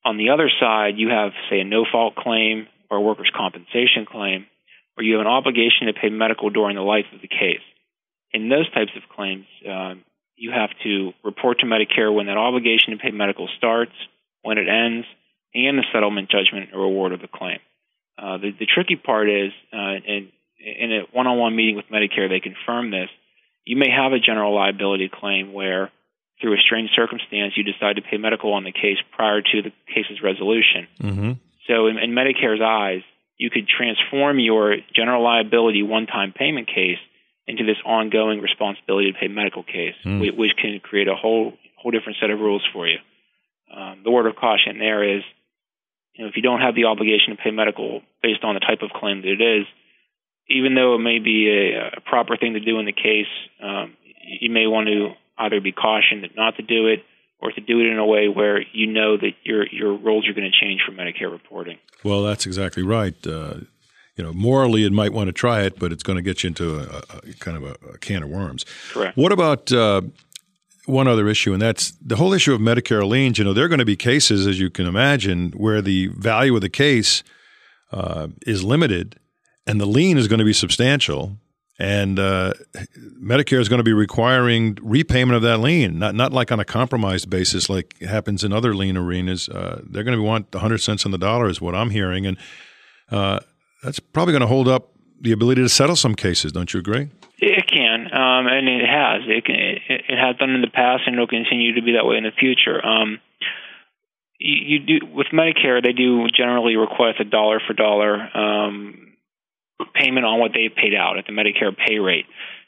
on 0.03 0.17
the 0.17 0.29
other 0.29 0.49
side, 0.59 0.95
you 0.97 1.09
have, 1.09 1.31
say, 1.49 1.59
a 1.59 1.63
no-fault 1.63 2.15
claim 2.15 2.67
or 2.89 2.97
a 2.97 3.01
workers' 3.01 3.31
compensation 3.35 4.05
claim 4.05 4.45
or 4.97 5.03
you 5.03 5.13
have 5.13 5.21
an 5.21 5.27
obligation 5.27 5.87
to 5.87 5.93
pay 5.93 6.09
medical 6.09 6.49
during 6.49 6.75
the 6.75 6.81
life 6.81 7.05
of 7.13 7.21
the 7.21 7.27
case. 7.27 7.63
In 8.33 8.49
those 8.49 8.69
types 8.71 8.91
of 8.95 9.03
claims, 9.15 9.45
um, 9.67 10.03
you 10.35 10.51
have 10.51 10.69
to 10.83 11.11
report 11.23 11.59
to 11.59 11.65
Medicare 11.65 12.13
when 12.13 12.27
that 12.27 12.37
obligation 12.37 12.91
to 12.91 12.97
pay 12.97 13.11
medical 13.11 13.47
starts, 13.57 13.93
when 14.41 14.57
it 14.57 14.67
ends, 14.67 15.05
and 15.53 15.77
the 15.77 15.83
settlement 15.93 16.29
judgment 16.29 16.69
or 16.73 16.83
award 16.83 17.13
of 17.13 17.21
the 17.21 17.27
claim. 17.27 17.59
Uh, 18.17 18.37
the, 18.37 18.51
the, 18.59 18.65
tricky 18.65 18.95
part 18.95 19.29
is, 19.29 19.51
uh, 19.73 19.97
in, 20.05 20.29
in 20.59 20.91
a 20.93 21.01
one-on-one 21.11 21.55
meeting 21.55 21.75
with 21.75 21.85
Medicare, 21.91 22.29
they 22.29 22.39
confirm 22.39 22.91
this. 22.91 23.09
You 23.65 23.77
may 23.77 23.89
have 23.89 24.13
a 24.13 24.19
general 24.19 24.55
liability 24.55 25.09
claim 25.11 25.53
where, 25.53 25.91
through 26.41 26.53
a 26.53 26.57
strange 26.57 26.89
circumstance, 26.95 27.53
you 27.55 27.63
decide 27.63 27.95
to 27.95 28.01
pay 28.01 28.17
medical 28.17 28.53
on 28.53 28.63
the 28.63 28.71
case 28.71 28.97
prior 29.15 29.41
to 29.41 29.61
the 29.61 29.71
case's 29.87 30.21
resolution. 30.21 30.87
Mm-hmm. 30.99 31.31
So, 31.67 31.87
in, 31.87 31.97
in 31.97 32.11
Medicare's 32.11 32.61
eyes, 32.61 33.01
you 33.37 33.49
could 33.49 33.67
transform 33.67 34.39
your 34.39 34.77
general 34.93 35.23
liability 35.23 35.83
one 35.83 36.07
time 36.07 36.33
payment 36.33 36.67
case 36.67 36.99
into 37.47 37.63
this 37.65 37.77
ongoing 37.85 38.39
responsibility 38.39 39.11
to 39.11 39.17
pay 39.17 39.27
medical 39.27 39.63
case, 39.63 39.95
mm. 40.05 40.19
which, 40.19 40.33
which, 40.35 40.51
can 40.57 40.79
create 40.79 41.07
a 41.07 41.15
whole 41.15 41.53
whole 41.77 41.91
different 41.91 42.17
set 42.21 42.29
of 42.29 42.39
rules 42.39 42.65
for 42.73 42.87
you. 42.87 42.97
Um, 43.75 44.01
the 44.03 44.11
word 44.11 44.27
of 44.27 44.35
caution 44.35 44.77
there 44.77 45.17
is, 45.17 45.23
you 46.13 46.23
know, 46.23 46.29
if 46.29 46.35
you 46.35 46.43
don't 46.43 46.61
have 46.61 46.75
the 46.75 46.85
obligation 46.85 47.35
to 47.35 47.41
pay 47.41 47.51
medical 47.51 48.01
based 48.21 48.43
on 48.43 48.53
the 48.53 48.59
type 48.59 48.81
of 48.81 48.91
claim 48.91 49.21
that 49.21 49.29
it 49.29 49.41
is, 49.41 49.65
even 50.49 50.75
though 50.75 50.95
it 50.95 50.99
may 50.99 51.19
be 51.19 51.49
a, 51.49 51.97
a 51.97 52.01
proper 52.01 52.37
thing 52.37 52.53
to 52.53 52.59
do 52.59 52.79
in 52.79 52.85
the 52.85 52.93
case, 52.93 53.31
um, 53.63 53.95
you 54.39 54.51
may 54.51 54.67
want 54.67 54.87
to 54.87 55.13
either 55.41 55.59
be 55.59 55.71
cautioned 55.71 56.27
not 56.35 56.55
to 56.57 56.63
do 56.63 56.87
it 56.87 57.03
or 57.41 57.51
to 57.51 57.61
do 57.61 57.79
it 57.79 57.87
in 57.87 57.97
a 57.97 58.05
way 58.05 58.27
where 58.27 58.61
you 58.73 58.87
know 58.87 59.17
that 59.17 59.31
your 59.43 59.67
your 59.67 59.93
roles 59.95 60.27
are 60.27 60.33
going 60.33 60.49
to 60.49 60.65
change 60.65 60.81
for 60.85 60.91
Medicare 60.91 61.31
reporting. 61.31 61.77
Well, 62.03 62.23
that's 62.23 62.45
exactly 62.45 62.83
right. 62.83 63.15
Uh, 63.25 63.55
you 64.15 64.23
know, 64.23 64.33
morally, 64.33 64.85
it 64.85 64.91
might 64.91 65.13
want 65.13 65.27
to 65.27 65.33
try 65.33 65.61
it, 65.61 65.79
but 65.79 65.91
it's 65.91 66.03
going 66.03 66.17
to 66.17 66.21
get 66.21 66.43
you 66.43 66.49
into 66.49 66.77
a, 66.77 67.03
a 67.17 67.33
kind 67.39 67.57
of 67.57 67.63
a, 67.63 67.93
a, 67.93 67.97
can 67.97 68.23
of 68.23 68.29
worms. 68.29 68.65
Correct. 68.91 69.17
What 69.17 69.31
about 69.31 69.71
uh, 69.71 70.01
one 70.85 71.07
other 71.07 71.27
issue, 71.27 71.53
and 71.53 71.61
that's 71.61 71.91
the 72.01 72.17
whole 72.17 72.33
issue 72.33 72.53
of 72.53 72.61
Medicare 72.61 73.07
liens. 73.07 73.37
You 73.37 73.45
know, 73.45 73.53
there 73.53 73.65
are 73.65 73.69
going 73.69 73.79
to 73.79 73.85
be 73.85 73.95
cases, 73.95 74.45
as 74.45 74.59
you 74.59 74.69
can 74.69 74.85
imagine, 74.85 75.51
where 75.51 75.81
the 75.81 76.07
value 76.07 76.55
of 76.55 76.61
the 76.61 76.69
case 76.69 77.23
uh, 77.91 78.27
is 78.45 78.63
limited, 78.63 79.17
and 79.65 79.79
the 79.79 79.85
lien 79.85 80.17
is 80.17 80.27
going 80.27 80.39
to 80.39 80.45
be 80.45 80.53
substantial 80.53 81.37
and 81.81 82.19
uh, 82.19 82.53
Medicare 83.19 83.59
is 83.59 83.67
going 83.67 83.79
to 83.79 83.83
be 83.83 83.91
requiring 83.91 84.77
repayment 84.83 85.35
of 85.35 85.41
that 85.41 85.57
lien, 85.57 85.97
not 85.97 86.13
not 86.13 86.31
like 86.31 86.51
on 86.51 86.59
a 86.59 86.65
compromised 86.65 87.27
basis, 87.27 87.71
like 87.71 87.99
happens 88.01 88.43
in 88.43 88.53
other 88.53 88.75
lien 88.75 88.95
arenas. 88.97 89.49
Uh, 89.49 89.81
they're 89.89 90.03
going 90.03 90.15
to 90.15 90.21
want 90.21 90.53
100 90.53 90.77
cents 90.77 91.05
on 91.05 91.11
the 91.11 91.17
dollar, 91.17 91.49
is 91.49 91.59
what 91.59 91.73
I'm 91.73 91.89
hearing, 91.89 92.27
and 92.27 92.37
uh, 93.09 93.39
that's 93.81 93.99
probably 93.99 94.31
going 94.31 94.41
to 94.41 94.47
hold 94.47 94.67
up 94.67 94.91
the 95.21 95.31
ability 95.31 95.63
to 95.63 95.69
settle 95.69 95.95
some 95.95 96.13
cases. 96.13 96.51
Don't 96.51 96.71
you 96.71 96.79
agree? 96.79 97.09
It 97.39 97.65
can, 97.67 98.01
um, 98.13 98.45
and 98.45 98.69
it 98.69 98.87
has. 98.87 99.21
It, 99.25 99.45
can, 99.45 99.55
it, 99.55 99.81
it, 100.07 100.17
has 100.19 100.37
done 100.37 100.51
in 100.51 100.61
the 100.61 100.69
past, 100.71 101.03
and 101.07 101.15
it'll 101.15 101.25
continue 101.25 101.73
to 101.73 101.81
be 101.81 101.93
that 101.93 102.05
way 102.05 102.17
in 102.17 102.23
the 102.23 102.31
future. 102.31 102.85
Um, 102.85 103.19
you, 104.37 104.77
you, 104.77 104.99
do 104.99 105.05
with 105.07 105.27
Medicare, 105.33 105.81
they 105.81 105.93
do 105.93 106.27
generally 106.27 106.75
request 106.75 107.19
a 107.19 107.23
dollar 107.23 107.59
for 107.65 107.73
dollar. 107.73 108.37
Um, 108.37 109.10
payment 109.93 110.25
on 110.25 110.39
what 110.39 110.51
they've 110.53 110.73
paid 110.73 110.93
out 110.93 111.17
at 111.17 111.25
the 111.25 111.33
Medicare 111.33 111.75
pay 111.75 111.99
rate. 111.99 112.25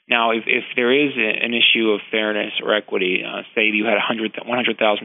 Now, 0.07 0.31
if, 0.31 0.43
if 0.47 0.63
there 0.75 0.91
is 0.91 1.13
a, 1.15 1.45
an 1.45 1.53
issue 1.53 1.91
of 1.91 2.01
fairness 2.11 2.53
or 2.61 2.75
equity, 2.75 3.23
uh, 3.23 3.43
say 3.55 3.71
you 3.71 3.85
had 3.85 3.97
a 3.97 4.01
$100,000 4.01 4.37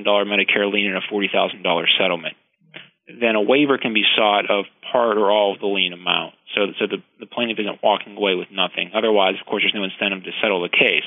Medicare 0.05 0.73
lien 0.73 0.93
and 0.93 0.97
a 0.97 1.07
$40,000 1.13 1.85
settlement, 1.99 2.37
then 3.09 3.37
a 3.37 3.43
waiver 3.43 3.79
can 3.79 3.95
be 3.95 4.05
sought 4.17 4.51
of 4.51 4.67
part 4.93 5.17
or 5.17 5.31
all 5.31 5.55
of 5.55 5.61
the 5.61 5.67
lien 5.67 5.93
amount. 5.93 6.35
So, 6.55 6.67
so 6.79 6.87
the, 6.87 6.99
the 7.21 7.27
plaintiff 7.27 7.59
isn't 7.59 7.83
walking 7.83 8.17
away 8.17 8.35
with 8.35 8.49
nothing. 8.51 8.91
Otherwise, 8.95 9.35
of 9.41 9.47
course, 9.47 9.63
there's 9.63 9.75
no 9.75 9.85
incentive 9.85 10.25
to 10.25 10.31
settle 10.43 10.63
the 10.63 10.69
case. 10.69 11.07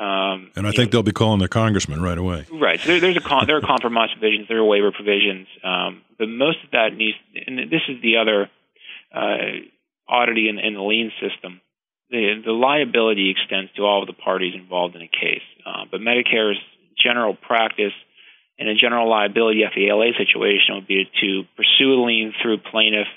Um, 0.00 0.50
and 0.56 0.66
I 0.66 0.72
think 0.72 0.90
know, 0.90 0.98
they'll 0.98 1.02
be 1.04 1.12
calling 1.12 1.38
their 1.38 1.48
congressman 1.48 2.02
right 2.02 2.18
away. 2.18 2.46
Right. 2.50 2.80
So 2.80 2.88
there, 2.88 3.00
there's 3.00 3.16
a 3.16 3.20
con- 3.20 3.46
there 3.46 3.58
are 3.58 3.60
compromise 3.60 4.10
provisions, 4.12 4.48
there 4.48 4.58
are 4.58 4.64
waiver 4.64 4.90
provisions, 4.90 5.46
um, 5.62 6.02
but 6.18 6.28
most 6.28 6.58
of 6.64 6.72
that 6.72 6.96
needs. 6.96 7.16
And 7.46 7.70
this 7.70 7.82
is 7.88 8.02
the 8.02 8.16
other 8.16 8.50
uh, 9.14 9.62
oddity 10.08 10.48
in, 10.48 10.58
in 10.58 10.74
the 10.74 10.82
lien 10.82 11.12
system, 11.20 11.60
the, 12.10 12.42
the 12.44 12.52
liability 12.52 13.30
extends 13.30 13.72
to 13.74 13.82
all 13.82 14.02
of 14.02 14.06
the 14.06 14.12
parties 14.12 14.54
involved 14.54 14.94
in 14.94 15.02
a 15.02 15.08
case. 15.08 15.44
Uh, 15.64 15.84
but 15.90 16.00
Medicare's 16.00 16.60
general 17.02 17.34
practice 17.34 17.92
in 18.58 18.68
a 18.68 18.74
general 18.74 19.10
liability 19.10 19.62
FELA 19.64 20.16
situation 20.16 20.76
would 20.76 20.86
be 20.86 21.10
to 21.20 21.42
pursue 21.56 21.94
a 21.94 21.98
lien 22.04 22.32
through 22.40 22.58
plaintiff 22.58 23.08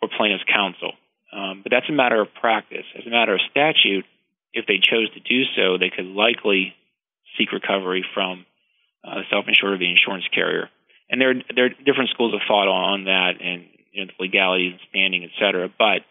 or 0.00 0.08
plaintiff's 0.16 0.44
counsel. 0.52 0.92
Um, 1.32 1.60
but 1.62 1.70
that's 1.70 1.88
a 1.88 1.92
matter 1.92 2.20
of 2.20 2.28
practice. 2.40 2.86
As 2.96 3.06
a 3.06 3.10
matter 3.10 3.34
of 3.34 3.40
statute, 3.50 4.04
if 4.52 4.66
they 4.66 4.78
chose 4.78 5.10
to 5.14 5.20
do 5.20 5.42
so, 5.56 5.78
they 5.78 5.90
could 5.90 6.06
likely 6.06 6.74
seek 7.36 7.50
recovery 7.50 8.04
from 8.14 8.46
uh, 9.02 9.16
the 9.16 9.22
self-insured 9.30 9.74
or 9.74 9.78
the 9.78 9.90
insurance 9.90 10.24
carrier. 10.32 10.70
And 11.10 11.20
there, 11.20 11.34
there 11.54 11.66
are 11.66 11.74
different 11.84 12.10
schools 12.10 12.32
of 12.34 12.40
thought 12.46 12.68
on 12.68 13.04
that, 13.04 13.42
and 13.42 13.66
you 13.94 14.04
know, 14.04 14.10
the 14.10 14.22
legalities 14.22 14.72
and 14.72 14.80
standing, 14.90 15.24
et 15.24 15.30
cetera. 15.38 15.68
But 15.68 16.02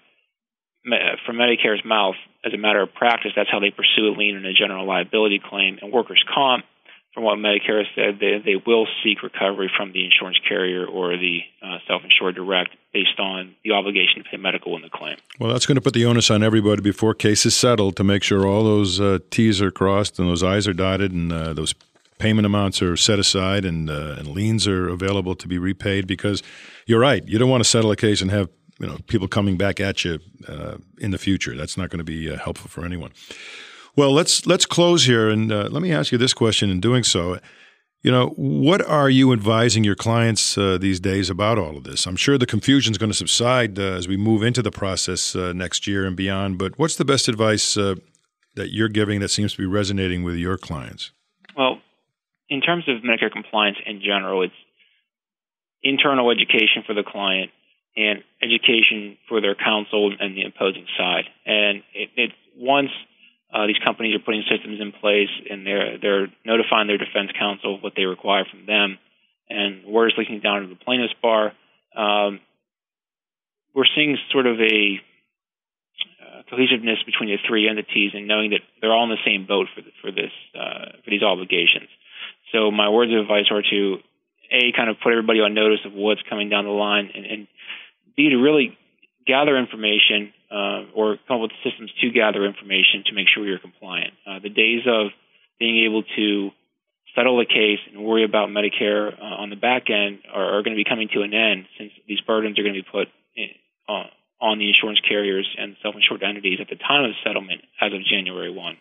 from 1.26 1.36
Medicare's 1.38 1.84
mouth, 1.86 2.16
as 2.46 2.54
a 2.54 2.58
matter 2.58 2.82
of 2.82 2.94
practice, 2.94 3.32
that's 3.36 3.50
how 3.52 3.60
they 3.60 3.72
pursue 3.72 4.08
a 4.08 4.14
lien 4.18 4.36
in 4.36 4.46
a 4.46 4.54
general 4.54 4.88
liability 4.88 5.40
claim. 5.40 5.78
And 5.82 5.94
workers' 5.94 6.24
comp, 6.34 6.66
from 7.14 7.24
what 7.24 7.38
Medicare 7.38 7.84
said, 7.96 8.18
they, 8.20 8.42
they 8.44 8.56
will 8.56 8.88
seek 9.04 9.22
recovery 9.22 9.72
from 9.78 9.94
the 9.94 10.04
insurance 10.04 10.40
carrier 10.50 10.84
or 10.84 11.16
the 11.16 11.42
uh, 11.62 11.78
self-insured 11.88 12.36
direct 12.36 12.72
based 12.92 13.20
on 13.20 13.56
the 13.64 13.72
obligation 13.72 14.24
to 14.24 14.30
pay 14.30 14.38
medical 14.38 14.76
in 14.76 14.82
the 14.82 14.90
claim. 14.90 15.18
Well, 15.40 15.52
that's 15.52 15.68
going 15.68 15.76
to 15.76 15.82
put 15.82 15.94
the 15.94 16.06
onus 16.06 16.32
on 16.32 16.42
everybody 16.42 16.82
before 16.82 17.14
case 17.14 17.46
is 17.46 17.56
settled 17.56 17.96
to 17.98 18.04
make 18.04 18.24
sure 18.24 18.48
all 18.48 18.64
those 18.64 19.00
uh, 19.00 19.20
T's 19.30 19.62
are 19.62 19.72
crossed 19.72 20.18
and 20.18 20.28
those 20.28 20.42
I's 20.42 20.68
are 20.68 20.74
dotted 20.74 21.12
and 21.12 21.32
uh, 21.32 21.54
those 21.54 21.76
payment 22.18 22.46
amounts 22.46 22.82
are 22.82 22.96
set 22.96 23.20
aside 23.20 23.66
and, 23.66 23.90
uh, 23.90 24.16
and 24.18 24.28
liens 24.28 24.68
are 24.68 24.90
available 24.90 25.36
to 25.36 25.48
be 25.48 25.58
repaid 25.58 26.08
because 26.08 26.42
you're 26.86 27.00
right. 27.00 27.28
You 27.28 27.38
don't 27.38 27.50
want 27.50 27.64
to 27.64 27.70
settle 27.70 27.92
a 27.92 27.96
case 27.96 28.22
and 28.22 28.32
have 28.32 28.50
you 28.80 28.88
know 28.88 28.98
people 29.08 29.28
coming 29.28 29.58
back 29.58 29.80
at 29.80 30.04
you 30.04 30.20
uh, 30.48 30.78
in 30.98 31.12
the 31.12 31.18
future. 31.18 31.56
That's 31.56 31.78
not 31.78 31.90
going 31.90 32.00
to 32.00 32.04
be 32.04 32.30
uh, 32.30 32.38
helpful 32.38 32.70
for 32.70 32.86
anyone. 32.86 33.12
Well, 33.96 34.12
let's 34.12 34.46
let's 34.46 34.66
close 34.66 35.06
here 35.06 35.30
and 35.30 35.52
uh, 35.52 35.70
let 35.72 35.82
me 35.82 35.92
ask 35.92 36.12
you 36.12 36.18
this 36.18 36.34
question. 36.34 36.70
In 36.70 36.80
doing 36.80 37.04
so, 37.04 37.40
you 38.02 38.12
know, 38.12 38.30
what 38.36 38.82
are 38.82 39.10
you 39.10 39.32
advising 39.32 39.84
your 39.84 39.96
clients 39.96 40.58
uh, 40.58 40.78
these 40.78 41.00
days 41.00 41.30
about 41.30 41.58
all 41.58 41.78
of 41.78 41.84
this? 41.84 42.06
I'm 42.06 42.16
sure 42.16 42.38
the 42.38 42.46
confusion 42.46 42.92
is 42.92 42.98
going 42.98 43.12
to 43.12 43.18
subside 43.18 43.78
uh, 43.78 43.84
as 43.84 44.08
we 44.08 44.18
move 44.18 44.44
into 44.44 44.62
the 44.62 44.72
process 44.72 45.36
uh, 45.36 45.54
next 45.54 45.88
year 45.88 46.06
and 46.06 46.16
beyond. 46.16 46.58
But 46.58 46.78
what's 46.78 46.96
the 46.96 47.06
best 47.06 47.28
advice 47.28 47.76
that 47.76 48.72
you're 48.72 48.90
giving 48.90 49.20
that 49.20 49.30
seems 49.30 49.54
to 49.54 49.58
be 49.58 49.66
resonating 49.66 50.24
with 50.24 50.36
your 50.36 50.58
clients? 50.58 51.12
Well, 51.56 51.80
in 52.50 52.62
terms 52.62 52.86
of 52.88 53.04
Medicare 53.04 53.32
compliance 53.32 53.78
in 53.86 54.02
general, 54.02 54.44
it's 54.44 54.54
internal 55.82 56.32
education 56.32 56.84
for 56.86 56.94
the 56.94 57.04
client 57.04 57.52
and 57.96 58.24
education 58.42 59.18
for 59.30 59.42
their 59.42 59.56
counsel 59.56 60.14
and 60.20 60.36
the 60.36 60.44
opposing 60.44 60.86
side. 60.98 61.26
And 61.46 61.84
it, 61.94 62.32
once 62.58 62.90
uh, 63.54 63.68
these 63.68 63.78
companies 63.86 64.16
are 64.16 64.24
putting 64.24 64.44
systems 64.50 64.82
in 64.82 64.92
place 64.92 65.30
and 65.50 65.66
they're 65.66 65.98
they're 66.00 66.28
notifying 66.46 66.88
their 66.88 66.98
defense 66.98 67.32
counsel 67.38 67.80
what 67.80 67.94
they 67.96 68.06
require 68.06 68.46
from 68.50 68.66
them, 68.66 68.98
and 69.50 69.84
is 69.86 70.14
leaking 70.18 70.40
down 70.40 70.62
to 70.62 70.68
the 70.68 70.76
plaintiff's 70.76 71.14
bar. 71.22 71.54
Um, 71.96 72.40
we're 73.76 73.90
seeing 73.96 74.18
sort 74.32 74.48
of 74.48 74.60
a 74.60 75.00
uh, 76.22 76.42
cohesiveness 76.50 77.00
between 77.06 77.30
the 77.30 77.38
three 77.48 77.70
entities 77.70 78.12
and 78.14 78.28
knowing 78.28 78.52
that 78.52 78.62
they're 78.82 78.94
all 78.94 79.04
in 79.04 79.10
the 79.10 79.24
same 79.26 79.46
boat 79.46 79.68
for 79.76 79.82
the, 79.82 79.92
for 80.02 80.12
this 80.12 80.32
uh, 80.58 80.98
for 81.04 81.10
these 81.12 81.22
obligations. 81.22 81.90
So 82.54 82.72
my 82.72 82.90
words 82.90 83.12
of 83.12 83.20
advice 83.20 83.50
are 83.52 83.62
to 83.62 83.98
a 84.52 84.72
kind 84.78 84.90
of 84.90 84.98
put 85.04 85.12
everybody 85.12 85.40
on 85.40 85.54
notice 85.54 85.80
of 85.86 85.94
what's 85.94 86.22
coming 86.30 86.50
down 86.50 86.66
the 86.66 86.72
line, 86.72 87.10
and, 87.14 87.26
and 87.26 87.48
b 88.16 88.30
to 88.30 88.38
really 88.38 88.78
gather 89.26 89.58
information 89.58 90.32
uh, 90.52 90.86
or 90.94 91.18
come 91.28 91.42
up 91.42 91.50
with 91.50 91.52
systems 91.64 91.92
to 92.02 92.12
gather 92.12 92.46
information 92.46 93.04
to 93.08 93.14
make 93.14 93.28
sure 93.34 93.46
you're 93.46 93.60
compliant. 93.60 94.14
Uh, 94.28 94.40
the 94.40 94.50
days 94.50 94.86
of 94.86 95.08
being 95.60 95.86
able 95.86 96.04
to 96.16 96.52
settle 97.16 97.40
a 97.40 97.46
case 97.46 97.80
and 97.92 98.04
worry 98.04 98.24
about 98.24 98.50
Medicare 98.50 99.14
uh, 99.14 99.42
on 99.42 99.50
the 99.50 99.56
back 99.56 99.90
end 99.90 100.20
are, 100.32 100.58
are, 100.58 100.64
going 100.64 100.76
to 100.76 100.82
be 100.82 100.88
coming 100.88 101.10
to 101.14 101.22
an 101.22 101.34
end 101.34 101.66
since 101.78 101.92
these 102.08 102.22
burdens 102.22 102.60
are 102.60 102.64
going 102.64 102.76
to 102.76 102.82
be 102.82 102.90
put 102.90 103.08
in, 103.36 103.50
on 103.88 104.60
the 104.60 104.68
insurance 104.68 105.00
carriers 105.08 105.48
and 105.58 105.76
self-insured 105.82 106.22
entities 106.22 106.60
at 106.60 106.68
the 106.70 106.76
time 106.76 107.06
of 107.06 107.12
the 107.12 107.18
settlement 107.24 107.62
as 107.82 107.94
of 107.94 108.00
January 108.04 108.52
1. 108.52 108.78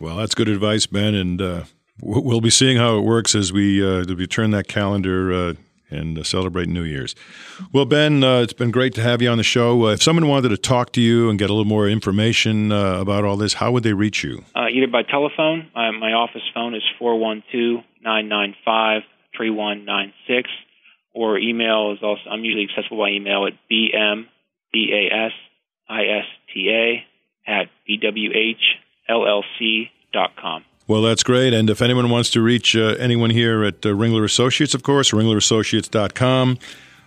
Well, 0.00 0.16
that's 0.16 0.34
good 0.34 0.48
advice, 0.48 0.86
Ben, 0.86 1.14
and 1.14 1.40
uh, 1.40 1.64
we'll 2.02 2.40
be 2.40 2.50
seeing 2.50 2.76
how 2.76 2.98
it 2.98 3.02
works 3.02 3.34
as 3.34 3.52
we 3.52 3.84
uh, 3.84 4.04
we 4.04 4.26
turn 4.26 4.50
that 4.52 4.68
calendar 4.68 5.32
uh, 5.32 5.54
and 5.90 6.18
uh, 6.18 6.24
celebrate 6.24 6.68
New 6.68 6.82
Year's. 6.82 7.14
Well, 7.72 7.84
Ben, 7.84 8.24
uh, 8.24 8.40
it's 8.40 8.52
been 8.52 8.70
great 8.70 8.94
to 8.94 9.02
have 9.02 9.22
you 9.22 9.30
on 9.30 9.38
the 9.38 9.44
show. 9.44 9.86
Uh, 9.86 9.92
if 9.92 10.02
someone 10.02 10.26
wanted 10.28 10.48
to 10.50 10.56
talk 10.56 10.92
to 10.92 11.00
you 11.00 11.30
and 11.30 11.38
get 11.38 11.50
a 11.50 11.52
little 11.52 11.64
more 11.64 11.88
information 11.88 12.72
uh, 12.72 13.00
about 13.00 13.24
all 13.24 13.36
this, 13.36 13.54
how 13.54 13.70
would 13.72 13.82
they 13.84 13.92
reach 13.92 14.24
you? 14.24 14.44
Either 14.54 14.88
by 14.90 15.02
telephone. 15.02 15.70
My 15.74 16.12
office 16.12 16.42
phone 16.52 16.74
is 16.74 16.82
412 16.98 17.84
995 18.02 19.02
3196. 19.36 20.50
Or 21.14 21.38
email 21.38 21.92
is 21.92 21.98
also, 22.02 22.28
I'm 22.28 22.44
usually 22.44 22.66
accessible 22.68 22.98
by 22.98 23.10
email 23.10 23.46
at 23.46 23.52
bmbasista 23.70 24.26
at 27.46 27.68
bwhllc.com. 27.88 28.64
Well, 30.86 31.00
that's 31.00 31.22
great. 31.22 31.54
And 31.54 31.70
if 31.70 31.80
anyone 31.80 32.10
wants 32.10 32.30
to 32.30 32.42
reach 32.42 32.76
uh, 32.76 32.96
anyone 32.98 33.30
here 33.30 33.64
at 33.64 33.86
uh, 33.86 33.90
Ringler 33.90 34.24
Associates, 34.24 34.74
of 34.74 34.82
course, 34.82 35.12
ringlerassociates.com. 35.12 36.58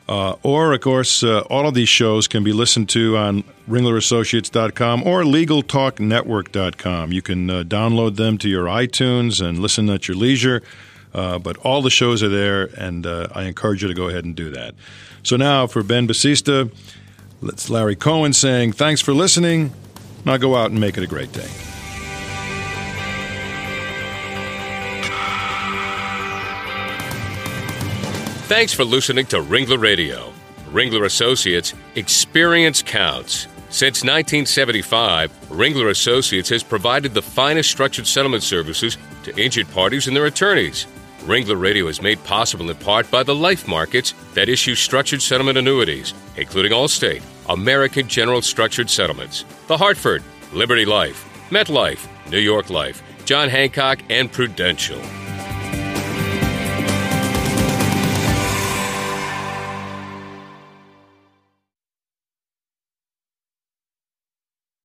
Uh, 0.09 0.35
or, 0.41 0.73
of 0.73 0.79
course, 0.79 1.21
uh, 1.21 1.41
all 1.49 1.67
of 1.67 1.73
these 1.73 1.89
shows 1.89 2.29
can 2.29 2.43
be 2.43 2.53
listened 2.53 2.87
to 2.89 3.17
on 3.17 3.43
ringlerassociates.com 3.69 5.03
or 5.03 5.23
legaltalknetwork.com. 5.23 7.11
You 7.11 7.21
can 7.21 7.49
uh, 7.49 7.63
download 7.63 8.15
them 8.15 8.37
to 8.37 8.49
your 8.49 8.65
iTunes 8.65 9.45
and 9.45 9.59
listen 9.59 9.89
at 9.89 10.07
your 10.07 10.15
leisure. 10.15 10.63
Uh, 11.13 11.39
but 11.39 11.57
all 11.57 11.81
the 11.81 11.89
shows 11.89 12.21
are 12.21 12.29
there, 12.29 12.65
and 12.77 13.05
uh, 13.05 13.27
I 13.33 13.43
encourage 13.43 13.81
you 13.81 13.87
to 13.87 13.93
go 13.93 14.07
ahead 14.07 14.23
and 14.23 14.35
do 14.35 14.51
that. 14.51 14.75
So 15.23 15.35
now, 15.35 15.65
for 15.65 15.81
Ben 15.81 16.07
Basista, 16.07 16.71
it's 17.41 17.69
Larry 17.69 17.95
Cohen 17.95 18.33
saying, 18.33 18.73
Thanks 18.73 19.01
for 19.01 19.13
listening. 19.13 19.73
Now 20.25 20.37
go 20.37 20.55
out 20.55 20.71
and 20.71 20.79
make 20.79 20.97
it 20.97 21.03
a 21.03 21.07
great 21.07 21.31
day. 21.31 21.66
Thanks 28.47 28.71
for 28.71 28.85
listening 28.85 29.25
to 29.25 29.41
Ringler 29.41 29.77
Radio. 29.77 30.31
Ringler 30.71 31.03
Associates, 31.03 31.73
experience 31.95 32.81
counts. 32.81 33.41
Since 33.69 34.05
1975, 34.05 35.29
Ringler 35.49 35.89
Associates 35.89 36.47
has 36.47 36.63
provided 36.63 37.13
the 37.13 37.21
finest 37.21 37.69
structured 37.69 38.07
settlement 38.07 38.43
services 38.43 38.97
to 39.23 39.35
injured 39.37 39.69
parties 39.71 40.07
and 40.07 40.15
their 40.15 40.27
attorneys. 40.27 40.87
Ringler 41.23 41.59
Radio 41.59 41.87
is 41.87 42.01
made 42.01 42.23
possible 42.23 42.69
in 42.69 42.77
part 42.77 43.11
by 43.11 43.21
the 43.21 43.35
life 43.35 43.67
markets 43.67 44.13
that 44.33 44.47
issue 44.47 44.75
structured 44.75 45.21
settlement 45.21 45.57
annuities, 45.57 46.13
including 46.37 46.71
Allstate, 46.71 47.23
American 47.49 48.07
General 48.07 48.41
Structured 48.41 48.89
Settlements, 48.89 49.43
The 49.67 49.77
Hartford, 49.77 50.23
Liberty 50.53 50.85
Life, 50.85 51.27
MetLife, 51.49 52.07
New 52.31 52.39
York 52.39 52.69
Life, 52.69 53.03
John 53.25 53.49
Hancock, 53.49 53.99
and 54.09 54.31
Prudential. 54.31 55.01